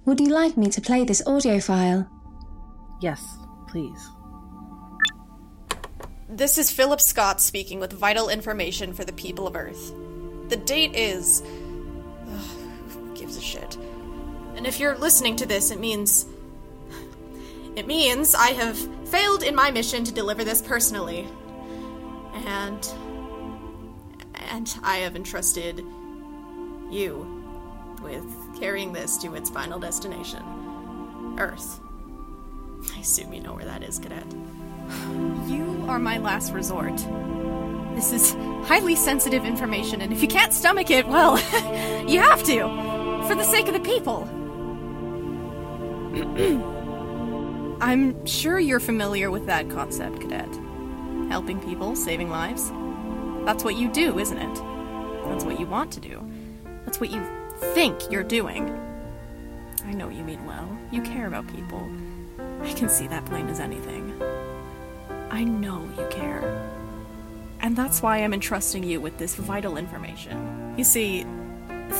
Would 0.06 0.20
you 0.20 0.30
like 0.30 0.58
me 0.58 0.68
to 0.72 0.82
play 0.82 1.04
this 1.04 1.22
audio 1.28 1.60
file? 1.60 2.10
Yes, 3.02 3.24
please. 3.68 4.10
This 6.28 6.58
is 6.58 6.72
Phillip 6.72 7.00
Scott 7.00 7.40
speaking 7.40 7.80
with 7.80 7.94
vital 7.94 8.28
information 8.30 8.94
for 8.94 9.06
the 9.06 9.14
people 9.14 9.46
of 9.46 9.56
Earth. 9.56 9.94
The 10.50 10.58
date 10.58 10.96
is. 10.96 11.44
Ugh, 12.28 12.40
who 12.90 13.14
gives 13.16 13.38
a 13.38 13.42
shit? 13.42 13.78
And 14.56 14.66
if 14.66 14.80
you're 14.80 14.98
listening 14.98 15.36
to 15.36 15.46
this, 15.46 15.70
it 15.70 15.80
means. 15.80 16.26
It 17.76 17.86
means 17.86 18.34
I 18.34 18.50
have 18.50 18.78
failed 19.08 19.44
in 19.44 19.56
my 19.56 19.72
mission 19.72 20.04
to 20.04 20.12
deliver 20.12 20.44
this 20.44 20.64
personally. 20.64 21.28
And. 22.34 22.92
And 24.50 24.76
I 24.84 24.98
have 24.98 25.16
entrusted 25.16 25.78
you 26.90 27.46
with 28.02 28.26
carrying 28.62 28.94
this 28.94 29.18
to 29.18 29.34
its 29.34 29.50
final 29.50 29.80
destination 29.80 30.44
Earth. 31.40 31.80
I 32.96 33.00
assume 33.00 33.34
you 33.34 33.42
know 33.42 33.54
where 33.54 33.66
that 33.66 33.82
is, 33.84 33.98
Cadet. 33.98 34.26
You 35.48 35.86
are 35.88 35.98
my 35.98 36.20
last 36.20 36.54
resort. 36.54 36.96
This 37.96 38.12
is 38.12 38.34
highly 38.68 38.96
sensitive 38.96 39.46
information, 39.46 40.02
and 40.02 40.14
if 40.14 40.22
you 40.22 40.28
can't 40.28 40.54
stomach 40.54 40.92
it, 40.92 41.08
well, 41.08 41.38
you 42.08 42.20
have 42.20 42.44
to. 42.44 42.60
For 43.28 43.34
the 43.34 43.44
sake 43.44 43.68
of 43.68 43.74
the 43.74 43.80
people. 43.80 44.28
I'm 47.82 48.26
sure 48.28 48.60
you're 48.60 48.80
familiar 48.80 49.32
with 49.32 49.48
that 49.48 49.70
concept, 49.72 50.22
Cadet. 50.22 50.50
Helping 51.30 51.60
people, 51.62 51.96
saving 51.96 52.30
lives. 52.30 52.72
That's 53.46 53.64
what 53.64 53.76
you 53.76 53.90
do, 53.92 54.20
isn't 54.20 54.38
it? 54.38 54.56
That's 55.26 55.46
what 55.46 55.60
you 55.60 55.66
want 55.66 55.92
to 55.94 56.00
do. 56.00 56.22
That's 56.86 57.00
what 57.00 57.10
you 57.10 57.41
think 57.74 58.12
you're 58.12 58.24
doing. 58.24 58.70
I 59.86 59.94
know 59.94 60.10
you 60.10 60.24
mean 60.24 60.46
well. 60.46 60.68
You 60.92 61.02
care 61.02 61.28
about 61.28 61.48
people. 61.48 61.90
I 62.62 62.74
can 62.74 62.90
see 62.90 63.08
that 63.08 63.26
plain 63.26 63.48
as 63.48 63.60
anything. 63.60 64.22
I 65.30 65.44
know 65.44 65.88
you 65.98 66.08
care. 66.10 66.70
And 67.62 67.76
that's 67.76 68.02
why 68.02 68.18
I'm 68.18 68.34
entrusting 68.34 68.84
you 68.84 69.00
with 69.00 69.18
this 69.18 69.36
vital 69.36 69.78
information. 69.78 70.74
You 70.78 70.84
see, 70.84 71.26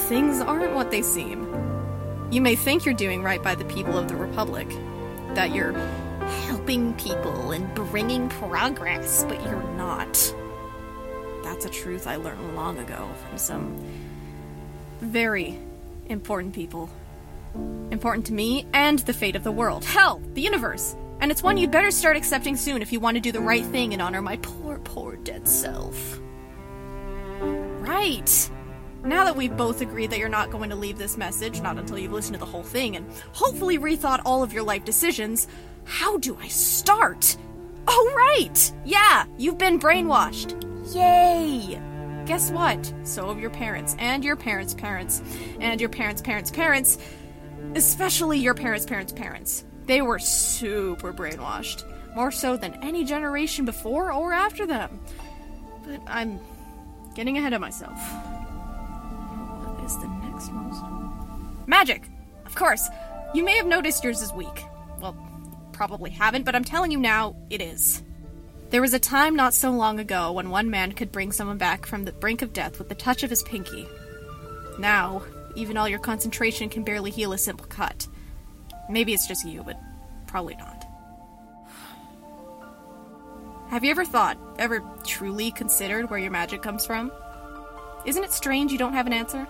things 0.10 0.42
aren't 0.42 0.74
what 0.74 0.92
they 0.92 1.02
seem. 1.02 1.48
You 2.32 2.42
may 2.42 2.56
think 2.56 2.86
you're 2.86 2.94
doing 2.94 3.24
right 3.24 3.42
by 3.42 3.56
the 3.56 3.66
people 3.66 3.98
of 3.98 4.08
the 4.08 4.16
Republic, 4.16 4.68
that 5.36 5.54
you're 5.54 5.74
helping 6.48 6.94
people 6.96 7.52
and 7.52 7.74
bringing 7.74 8.30
progress, 8.30 9.24
but 9.26 9.42
you're 9.44 9.64
not. 9.74 10.34
That's 11.44 11.66
a 11.66 11.70
truth 11.70 12.08
I 12.08 12.16
learned 12.16 12.56
long 12.56 12.78
ago 12.80 13.10
from 13.28 13.38
some 13.38 13.78
very 15.02 15.58
important 16.08 16.54
people. 16.54 16.90
Important 17.92 18.26
to 18.28 18.34
me 18.34 18.66
and 18.74 19.00
the 19.00 19.14
fate 19.14 19.36
of 19.36 19.44
the 19.44 19.52
world. 19.52 19.84
Hell, 19.84 20.22
the 20.34 20.42
universe. 20.42 20.96
And 21.20 21.32
it's 21.32 21.44
one 21.44 21.58
you'd 21.58 21.72
better 21.72 21.92
start 21.92 22.18
accepting 22.18 22.56
soon 22.56 22.82
if 22.82 22.92
you 22.92 23.00
want 23.00 23.16
to 23.16 23.22
do 23.22 23.32
the 23.32 23.42
right 23.42 23.66
thing 23.66 23.94
and 23.94 24.02
honor 24.02 24.22
my 24.22 24.38
poor, 24.38 24.80
poor 24.80 25.18
dead 25.18 25.48
self. 25.48 26.20
Right. 27.42 28.50
Now 29.04 29.26
that 29.26 29.36
we've 29.36 29.56
both 29.56 29.82
agreed 29.82 30.12
that 30.12 30.20
you're 30.20 30.30
not 30.30 30.52
going 30.52 30.70
to 30.70 30.76
leave 30.76 30.98
this 30.98 31.18
message, 31.18 31.62
not 31.62 31.78
until 31.78 31.98
you've 31.98 32.12
listened 32.12 32.36
to 32.36 32.40
the 32.40 32.46
whole 32.46 32.64
thing 32.64 32.96
and 32.96 33.12
hopefully 33.34 33.78
rethought 33.78 34.22
all 34.26 34.44
of 34.44 34.54
your 34.54 34.64
life 34.64 34.86
decisions, 34.86 35.48
how 35.84 36.18
do 36.18 36.38
I 36.40 36.48
start? 36.48 37.36
Oh, 37.88 38.14
right! 38.16 38.72
Yeah, 38.86 39.26
you've 39.38 39.58
been 39.58 39.80
brainwashed. 39.80 40.56
Yay! 40.96 41.82
Guess 42.32 42.52
what? 42.52 42.94
So 43.04 43.28
have 43.28 43.42
your 43.42 43.50
parents, 43.50 43.94
and 44.00 44.24
your 44.24 44.38
parents' 44.38 44.74
parents, 44.74 45.22
and 45.60 45.82
your 45.82 45.90
parents' 45.90 46.22
parents' 46.22 46.50
parents, 46.50 46.98
especially 47.76 48.40
your 48.40 48.54
parents' 48.54 48.86
parents' 48.86 49.12
parents. 49.12 49.66
They 49.86 50.02
were 50.02 50.18
super 50.18 51.12
brainwashed. 51.12 51.84
More 52.16 52.32
so 52.32 52.56
than 52.56 52.82
any 52.82 53.04
generation 53.04 53.66
before 53.66 54.14
or 54.14 54.32
after 54.32 54.66
them. 54.66 55.02
But 55.86 56.00
I'm 56.08 56.40
getting 57.16 57.38
ahead 57.38 57.52
of 57.52 57.60
myself. 57.60 58.00
What 58.00 59.84
is 59.86 59.98
the 59.98 60.08
next 60.08 60.54
most. 60.54 61.68
Magic! 61.68 62.08
Of 62.46 62.56
course! 62.56 62.88
You 63.34 63.44
may 63.44 63.58
have 63.58 63.68
noticed 63.68 64.06
yours 64.06 64.22
is 64.22 64.32
weak. 64.32 64.64
Well, 65.02 65.18
probably 65.74 66.12
haven't, 66.12 66.46
but 66.46 66.56
I'm 66.56 66.64
telling 66.64 66.92
you 66.92 66.98
now, 66.98 67.36
it 67.50 67.62
is. 67.62 68.04
There 68.72 68.82
was 68.82 68.94
a 68.94 69.00
time 69.00 69.36
not 69.36 69.54
so 69.54 69.70
long 69.70 70.00
ago 70.00 70.32
when 70.32 70.50
one 70.50 70.70
man 70.70 70.94
could 70.94 71.12
bring 71.12 71.34
someone 71.34 71.58
back 71.58 71.86
from 71.86 72.06
the 72.06 72.14
brink 72.14 72.42
of 72.42 72.54
death 72.54 72.80
with 72.80 72.88
the 72.88 72.96
touch 72.96 73.22
of 73.22 73.30
his 73.30 73.44
pinky. 73.44 73.86
Now, 74.80 75.24
even 75.56 75.76
all 75.76 75.90
your 75.90 76.00
concentration 76.00 76.70
can 76.70 76.84
barely 76.84 77.12
heal 77.12 77.34
a 77.34 77.38
simple 77.38 77.68
cut. 77.68 78.08
Maybe 78.90 79.14
it's 79.14 79.28
just 79.28 79.46
you, 79.46 79.62
but 79.64 79.78
probably 80.26 80.56
not. 80.56 80.86
Have 83.72 83.84
you 83.84 83.92
ever 83.92 84.06
thought, 84.06 84.38
ever 84.58 84.82
truly 85.06 85.52
considered 85.52 86.10
where 86.10 86.20
your 86.20 86.32
magic 86.32 86.62
comes 86.62 86.86
from? 86.86 87.12
Isn't 88.06 88.24
it 88.24 88.32
strange 88.32 88.72
you 88.72 88.78
don't 88.78 88.94
have 88.94 89.08
an 89.08 89.14
answer? 89.14 89.46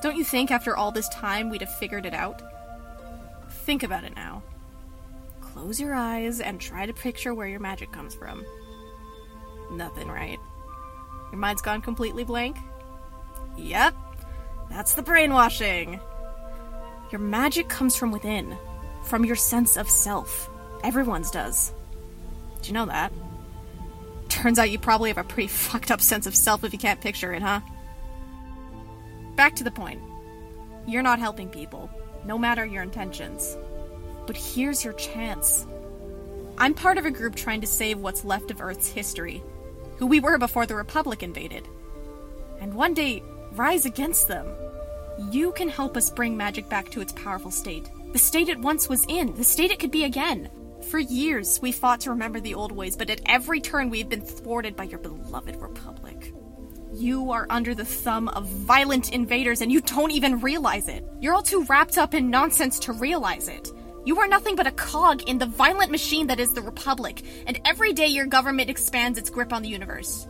Don't 0.00 0.16
you 0.16 0.22
think 0.22 0.52
after 0.52 0.76
all 0.76 0.92
this 0.92 1.08
time 1.08 1.50
we'd 1.50 1.60
have 1.60 1.74
figured 1.74 2.06
it 2.06 2.14
out? 2.14 2.40
Think 3.50 3.82
about 3.82 4.04
it 4.04 4.14
now. 4.14 4.44
Close 5.52 5.80
your 5.80 5.94
eyes 5.94 6.40
and 6.40 6.60
try 6.60 6.86
to 6.86 6.92
picture 6.92 7.34
where 7.34 7.48
your 7.48 7.60
magic 7.60 7.90
comes 7.92 8.14
from. 8.14 8.44
Nothing, 9.72 10.08
right? 10.08 10.38
Your 11.32 11.40
mind's 11.40 11.62
gone 11.62 11.80
completely 11.80 12.24
blank? 12.24 12.56
Yep, 13.56 13.94
that's 14.68 14.94
the 14.94 15.02
brainwashing. 15.02 16.00
Your 17.10 17.20
magic 17.20 17.68
comes 17.68 17.96
from 17.96 18.12
within, 18.12 18.56
from 19.02 19.24
your 19.24 19.36
sense 19.36 19.76
of 19.76 19.88
self. 19.88 20.48
Everyone's 20.84 21.30
does. 21.30 21.72
Did 22.56 22.68
you 22.68 22.74
know 22.74 22.86
that? 22.86 23.12
Turns 24.28 24.58
out 24.58 24.70
you 24.70 24.78
probably 24.78 25.10
have 25.10 25.18
a 25.18 25.24
pretty 25.24 25.48
fucked 25.48 25.90
up 25.90 26.00
sense 26.00 26.26
of 26.26 26.36
self 26.36 26.62
if 26.62 26.72
you 26.72 26.78
can't 26.78 27.00
picture 27.00 27.32
it, 27.32 27.42
huh? 27.42 27.60
Back 29.34 29.56
to 29.56 29.64
the 29.64 29.70
point. 29.70 30.00
You're 30.86 31.02
not 31.02 31.18
helping 31.18 31.48
people, 31.48 31.90
no 32.24 32.38
matter 32.38 32.64
your 32.64 32.82
intentions. 32.82 33.56
But 34.30 34.36
here's 34.36 34.84
your 34.84 34.92
chance. 34.92 35.66
I'm 36.56 36.72
part 36.72 36.98
of 36.98 37.04
a 37.04 37.10
group 37.10 37.34
trying 37.34 37.62
to 37.62 37.66
save 37.66 37.98
what's 37.98 38.24
left 38.24 38.52
of 38.52 38.60
Earth's 38.60 38.86
history, 38.86 39.42
who 39.96 40.06
we 40.06 40.20
were 40.20 40.38
before 40.38 40.66
the 40.66 40.76
Republic 40.76 41.24
invaded. 41.24 41.66
And 42.60 42.72
one 42.72 42.94
day, 42.94 43.24
rise 43.50 43.86
against 43.86 44.28
them. 44.28 44.46
You 45.32 45.50
can 45.50 45.68
help 45.68 45.96
us 45.96 46.10
bring 46.10 46.36
magic 46.36 46.68
back 46.68 46.90
to 46.90 47.00
its 47.00 47.12
powerful 47.14 47.50
state. 47.50 47.90
The 48.12 48.20
state 48.20 48.48
it 48.48 48.60
once 48.60 48.88
was 48.88 49.04
in, 49.08 49.34
the 49.34 49.42
state 49.42 49.72
it 49.72 49.80
could 49.80 49.90
be 49.90 50.04
again. 50.04 50.48
For 50.90 51.00
years, 51.00 51.58
we 51.60 51.72
fought 51.72 51.98
to 52.02 52.10
remember 52.10 52.38
the 52.38 52.54
old 52.54 52.70
ways, 52.70 52.96
but 52.96 53.10
at 53.10 53.22
every 53.26 53.60
turn, 53.60 53.90
we've 53.90 54.08
been 54.08 54.20
thwarted 54.20 54.76
by 54.76 54.84
your 54.84 55.00
beloved 55.00 55.56
Republic. 55.56 56.32
You 56.92 57.32
are 57.32 57.48
under 57.50 57.74
the 57.74 57.84
thumb 57.84 58.28
of 58.28 58.46
violent 58.46 59.10
invaders, 59.10 59.60
and 59.60 59.72
you 59.72 59.80
don't 59.80 60.12
even 60.12 60.38
realize 60.38 60.86
it. 60.86 61.04
You're 61.18 61.34
all 61.34 61.42
too 61.42 61.64
wrapped 61.64 61.98
up 61.98 62.14
in 62.14 62.30
nonsense 62.30 62.78
to 62.80 62.92
realize 62.92 63.48
it. 63.48 63.72
You 64.04 64.18
are 64.18 64.28
nothing 64.28 64.56
but 64.56 64.66
a 64.66 64.72
cog 64.72 65.22
in 65.28 65.38
the 65.38 65.46
violent 65.46 65.90
machine 65.90 66.28
that 66.28 66.40
is 66.40 66.54
the 66.54 66.62
Republic, 66.62 67.22
and 67.46 67.60
every 67.64 67.92
day 67.92 68.06
your 68.06 68.26
government 68.26 68.70
expands 68.70 69.18
its 69.18 69.28
grip 69.28 69.52
on 69.52 69.62
the 69.62 69.68
universe. 69.68 70.26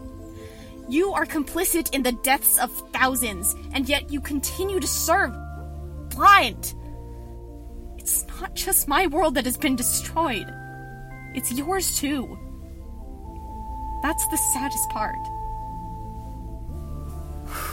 You 0.89 1.13
are 1.13 1.25
complicit 1.25 1.95
in 1.95 2.03
the 2.03 2.13
deaths 2.13 2.59
of 2.59 2.73
thousands, 2.93 3.55
and 3.73 3.89
yet 3.89 4.11
you 4.11 4.21
continue 4.21 4.81
to 4.81 4.87
serve 4.89 5.33
blind. 6.09 6.75
It's 7.97 8.27
not 8.41 8.55
just 8.57 8.89
my 8.89 9.07
world 9.07 9.37
that 9.37 9.45
has 9.45 9.57
been 9.57 9.77
destroyed, 9.77 10.53
it's 11.35 11.53
yours 11.53 11.97
too. 11.97 12.37
That's 14.03 14.27
the 14.29 14.39
saddest 14.53 14.91
part. 14.91 15.15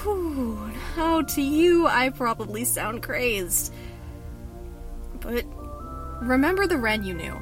Whew, 0.03 0.71
now 0.95 1.21
to 1.21 1.41
you, 1.41 1.88
I 1.88 2.10
probably 2.10 2.65
sound 2.65 3.01
crazed. 3.01 3.73
But 5.21 5.45
remember 6.28 6.68
the 6.68 6.78
Wren 6.78 7.04
you 7.04 7.13
knew. 7.13 7.40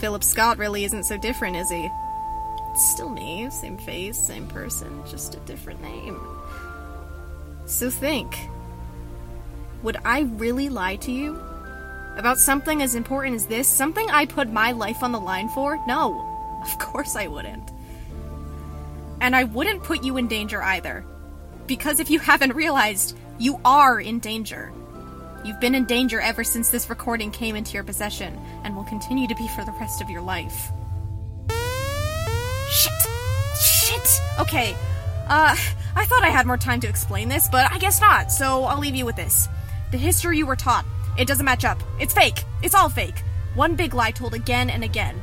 Phillip 0.00 0.24
Scott 0.24 0.58
really 0.58 0.84
isn't 0.84 1.04
so 1.04 1.16
different, 1.18 1.56
is 1.56 1.70
he? 1.70 1.90
Still 2.74 3.08
me, 3.08 3.48
same 3.50 3.78
face, 3.78 4.18
same 4.18 4.46
person, 4.46 5.02
just 5.06 5.34
a 5.34 5.40
different 5.40 5.82
name. 5.82 6.20
So 7.66 7.90
think 7.90 8.36
would 9.82 9.96
I 10.04 10.20
really 10.20 10.68
lie 10.68 10.96
to 10.96 11.12
you? 11.12 11.40
About 12.16 12.38
something 12.38 12.82
as 12.82 12.96
important 12.96 13.36
as 13.36 13.46
this? 13.46 13.68
Something 13.68 14.10
I 14.10 14.26
put 14.26 14.50
my 14.50 14.72
life 14.72 15.04
on 15.04 15.12
the 15.12 15.20
line 15.20 15.48
for? 15.50 15.78
No, 15.86 16.60
of 16.62 16.78
course 16.78 17.14
I 17.14 17.28
wouldn't. 17.28 17.70
And 19.20 19.36
I 19.36 19.44
wouldn't 19.44 19.84
put 19.84 20.02
you 20.02 20.16
in 20.16 20.26
danger 20.26 20.62
either. 20.62 21.04
Because 21.66 22.00
if 22.00 22.10
you 22.10 22.18
haven't 22.18 22.54
realized, 22.54 23.16
you 23.38 23.60
are 23.64 24.00
in 24.00 24.18
danger. 24.18 24.72
You've 25.44 25.60
been 25.60 25.74
in 25.74 25.84
danger 25.84 26.20
ever 26.20 26.42
since 26.44 26.68
this 26.68 26.90
recording 26.90 27.30
came 27.30 27.56
into 27.56 27.74
your 27.74 27.84
possession, 27.84 28.38
and 28.64 28.74
will 28.74 28.84
continue 28.84 29.28
to 29.28 29.34
be 29.36 29.48
for 29.48 29.64
the 29.64 29.72
rest 29.72 30.02
of 30.02 30.10
your 30.10 30.20
life. 30.20 30.70
Shit! 32.70 32.92
Shit! 33.56 34.20
Okay, 34.40 34.74
uh, 35.28 35.56
I 35.96 36.04
thought 36.06 36.22
I 36.22 36.28
had 36.28 36.46
more 36.46 36.56
time 36.56 36.80
to 36.80 36.88
explain 36.88 37.28
this, 37.28 37.48
but 37.50 37.70
I 37.70 37.78
guess 37.78 38.00
not, 38.00 38.32
so 38.32 38.64
I'll 38.64 38.80
leave 38.80 38.94
you 38.94 39.06
with 39.06 39.16
this. 39.16 39.48
The 39.90 39.98
history 39.98 40.38
you 40.38 40.46
were 40.46 40.56
taught, 40.56 40.84
it 41.16 41.26
doesn't 41.26 41.46
match 41.46 41.64
up. 41.64 41.78
It's 41.98 42.14
fake. 42.14 42.44
It's 42.62 42.74
all 42.74 42.88
fake. 42.88 43.22
One 43.54 43.74
big 43.74 43.94
lie 43.94 44.10
told 44.10 44.34
again 44.34 44.70
and 44.70 44.84
again. 44.84 45.20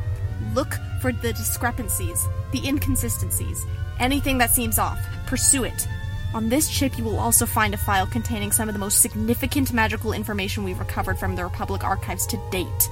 Look 0.53 0.75
for 1.01 1.11
the 1.11 1.33
discrepancies, 1.33 2.25
the 2.51 2.65
inconsistencies, 2.67 3.65
anything 3.99 4.37
that 4.39 4.51
seems 4.51 4.79
off. 4.79 4.99
Pursue 5.27 5.65
it. 5.65 5.87
On 6.35 6.49
this 6.49 6.69
chip, 6.69 6.97
you 6.97 7.05
will 7.05 7.17
also 7.17 7.45
find 7.45 7.73
a 7.73 7.77
file 7.77 8.05
containing 8.05 8.51
some 8.51 8.67
of 8.67 8.73
the 8.73 8.79
most 8.79 8.99
significant 8.99 9.71
magical 9.71 10.11
information 10.11 10.65
we've 10.65 10.77
recovered 10.77 11.17
from 11.17 11.33
the 11.33 11.45
Republic 11.45 11.85
archives 11.85 12.27
to 12.27 12.49
date. 12.51 12.89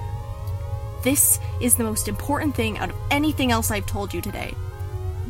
This 1.03 1.41
is 1.60 1.75
the 1.75 1.84
most 1.84 2.08
important 2.08 2.56
thing 2.56 2.77
out 2.77 2.89
of 2.89 2.95
anything 3.12 3.51
else 3.51 3.69
I've 3.69 3.86
told 3.86 4.13
you 4.13 4.21
today. 4.21 4.56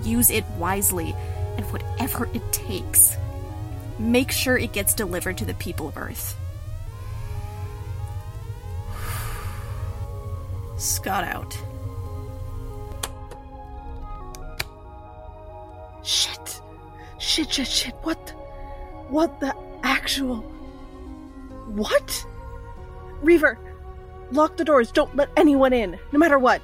Use 0.03 0.29
it 0.29 0.45
wisely, 0.59 1.15
and 1.57 1.65
whatever 1.71 2.29
it 2.35 2.53
takes. 2.53 3.17
Make 3.97 4.31
sure 4.31 4.59
it 4.59 4.73
gets 4.73 4.93
delivered 4.93 5.39
to 5.39 5.45
the 5.45 5.55
people 5.55 5.87
of 5.87 5.97
Earth. 5.97 6.37
Scott 10.77 11.23
out. 11.23 11.57
Shit, 17.33 17.51
shit, 17.51 17.67
shit. 17.67 17.95
What? 18.03 18.27
the- 18.27 18.33
What 19.09 19.39
the 19.39 19.55
actual? 19.81 20.41
What? 21.65 22.27
Reaver, 23.23 23.57
lock 24.29 24.55
the 24.55 24.63
doors. 24.63 24.91
Don't 24.91 25.15
let 25.15 25.29
anyone 25.35 25.73
in, 25.73 25.97
no 26.11 26.19
matter 26.19 26.37
what. 26.37 26.61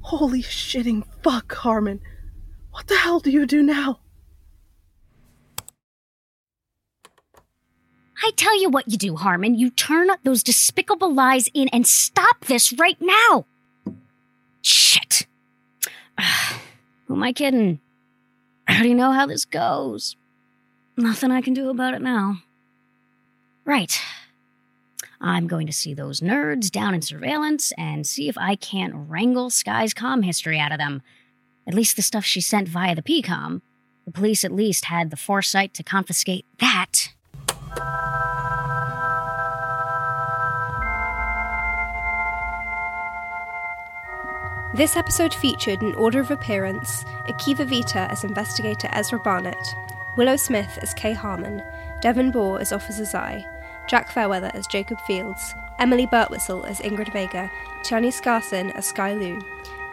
Holy 0.00 0.42
shitting 0.42 1.04
fuck, 1.22 1.54
Harmon. 1.54 2.00
What 2.72 2.88
the 2.88 2.96
hell 2.96 3.20
do 3.20 3.30
you 3.30 3.46
do 3.46 3.62
now? 3.62 4.00
Tell 8.40 8.58
you 8.58 8.70
what 8.70 8.90
you 8.90 8.96
do, 8.96 9.16
Harmon. 9.16 9.54
You 9.54 9.68
turn 9.68 10.08
those 10.24 10.42
despicable 10.42 11.12
lies 11.12 11.50
in 11.52 11.68
and 11.68 11.86
stop 11.86 12.46
this 12.46 12.72
right 12.72 12.96
now. 12.98 13.44
Shit. 14.62 15.26
Who 17.06 17.16
am 17.16 17.22
I 17.22 17.34
kidding? 17.34 17.80
I 18.66 18.74
already 18.74 18.94
know 18.94 19.12
how 19.12 19.26
this 19.26 19.44
goes. 19.44 20.16
Nothing 20.96 21.30
I 21.30 21.42
can 21.42 21.52
do 21.52 21.68
about 21.68 21.92
it 21.92 22.00
now. 22.00 22.36
Right. 23.66 24.00
I'm 25.20 25.46
going 25.46 25.66
to 25.66 25.72
see 25.72 25.92
those 25.92 26.20
nerds 26.20 26.70
down 26.70 26.94
in 26.94 27.02
surveillance 27.02 27.72
and 27.76 28.06
see 28.06 28.26
if 28.28 28.38
I 28.38 28.54
can't 28.56 28.94
wrangle 28.94 29.50
Sky's 29.50 29.92
comm 29.92 30.24
history 30.24 30.58
out 30.58 30.72
of 30.72 30.78
them. 30.78 31.02
At 31.66 31.74
least 31.74 31.96
the 31.96 32.02
stuff 32.02 32.24
she 32.24 32.40
sent 32.40 32.68
via 32.68 32.94
the 32.94 33.02
PCOM. 33.02 33.60
The 34.06 34.12
police 34.12 34.44
at 34.44 34.52
least 34.52 34.86
had 34.86 35.10
the 35.10 35.16
foresight 35.18 35.74
to 35.74 35.82
confiscate 35.82 36.46
that. 36.58 37.10
This 44.72 44.96
episode 44.96 45.34
featured 45.34 45.82
in 45.82 45.96
order 45.96 46.20
of 46.20 46.30
appearance 46.30 47.02
Akiva 47.26 47.66
Vita 47.66 48.08
as 48.08 48.22
investigator 48.22 48.88
Ezra 48.92 49.18
Barnett, 49.18 49.74
Willow 50.16 50.36
Smith 50.36 50.78
as 50.80 50.94
Kay 50.94 51.12
Harmon, 51.12 51.60
Devyn 52.00 52.30
Boer 52.32 52.60
as 52.60 52.72
Officer 52.72 53.04
Zye, 53.04 53.44
Jaq 53.90 54.10
Fairweather 54.10 54.52
as 54.54 54.68
Jacob 54.68 55.00
Fields, 55.08 55.56
Emily 55.80 56.06
Birtwistle 56.06 56.64
as 56.68 56.78
Ingrid 56.80 57.12
Vega, 57.12 57.50
Tianyi 57.82 58.12
Skarrxin 58.12 58.72
as 58.76 58.86
Sky 58.86 59.12
Liu, 59.12 59.40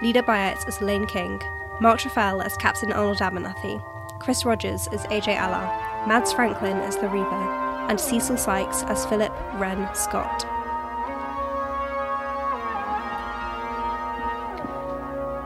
Lida 0.04 0.22
Bayat 0.22 0.68
as 0.68 0.80
Laine 0.80 1.08
King, 1.08 1.42
Mark 1.82 2.00
Treffel 2.00 2.46
as 2.46 2.56
Captain 2.58 2.92
Arnold 2.92 3.18
Abernathy, 3.18 3.82
Chris 4.20 4.46
Rogers 4.46 4.88
as 4.90 5.02
AJ 5.06 5.38
Allard, 5.38 6.08
Mads 6.08 6.34
Franklin 6.34 6.78
as 6.78 6.98
the 6.98 7.10
Reaver, 7.10 7.90
and 7.90 8.00
Cecil 8.00 8.38
Sykes 8.38 8.84
as 8.84 9.08
Phillip 9.08 9.34
Wren 9.56 9.90
Scott. 9.96 10.57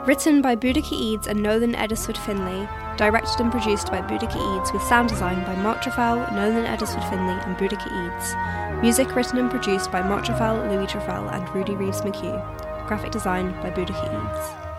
Written 0.08 0.42
by 0.42 0.56
Boudicca 0.56 0.98
Eades 1.00 1.28
and 1.28 1.44
Nolan 1.44 1.76
Eddisford 1.76 2.18
Finlay, 2.18 2.68
directed 2.98 3.40
and 3.40 3.52
produced 3.52 3.92
by 3.92 4.02
Boudicca 4.02 4.36
Eades, 4.36 4.74
with 4.74 4.82
sound 4.82 5.10
design 5.10 5.46
by 5.46 5.56
Mark 5.58 5.84
Treffel, 5.84 6.34
Nolan 6.34 6.66
Eddisford 6.66 7.04
Finlay, 7.04 7.40
and 7.46 7.56
Boudicca 7.56 7.88
Eades. 7.88 8.82
Music 8.82 9.16
written 9.16 9.38
and 9.38 9.52
produced 9.52 9.92
by 9.92 10.02
Mark 10.02 10.26
Treffel, 10.26 10.68
Louis 10.72 10.88
Treffel, 10.88 11.32
and 11.32 11.48
Rudy 11.54 11.76
Reeves 11.76 12.02
McHugh. 12.02 12.88
Graphic 12.88 13.12
design 13.12 13.52
by 13.62 13.70
Boudicca 13.70 14.12
Eades. 14.12 14.71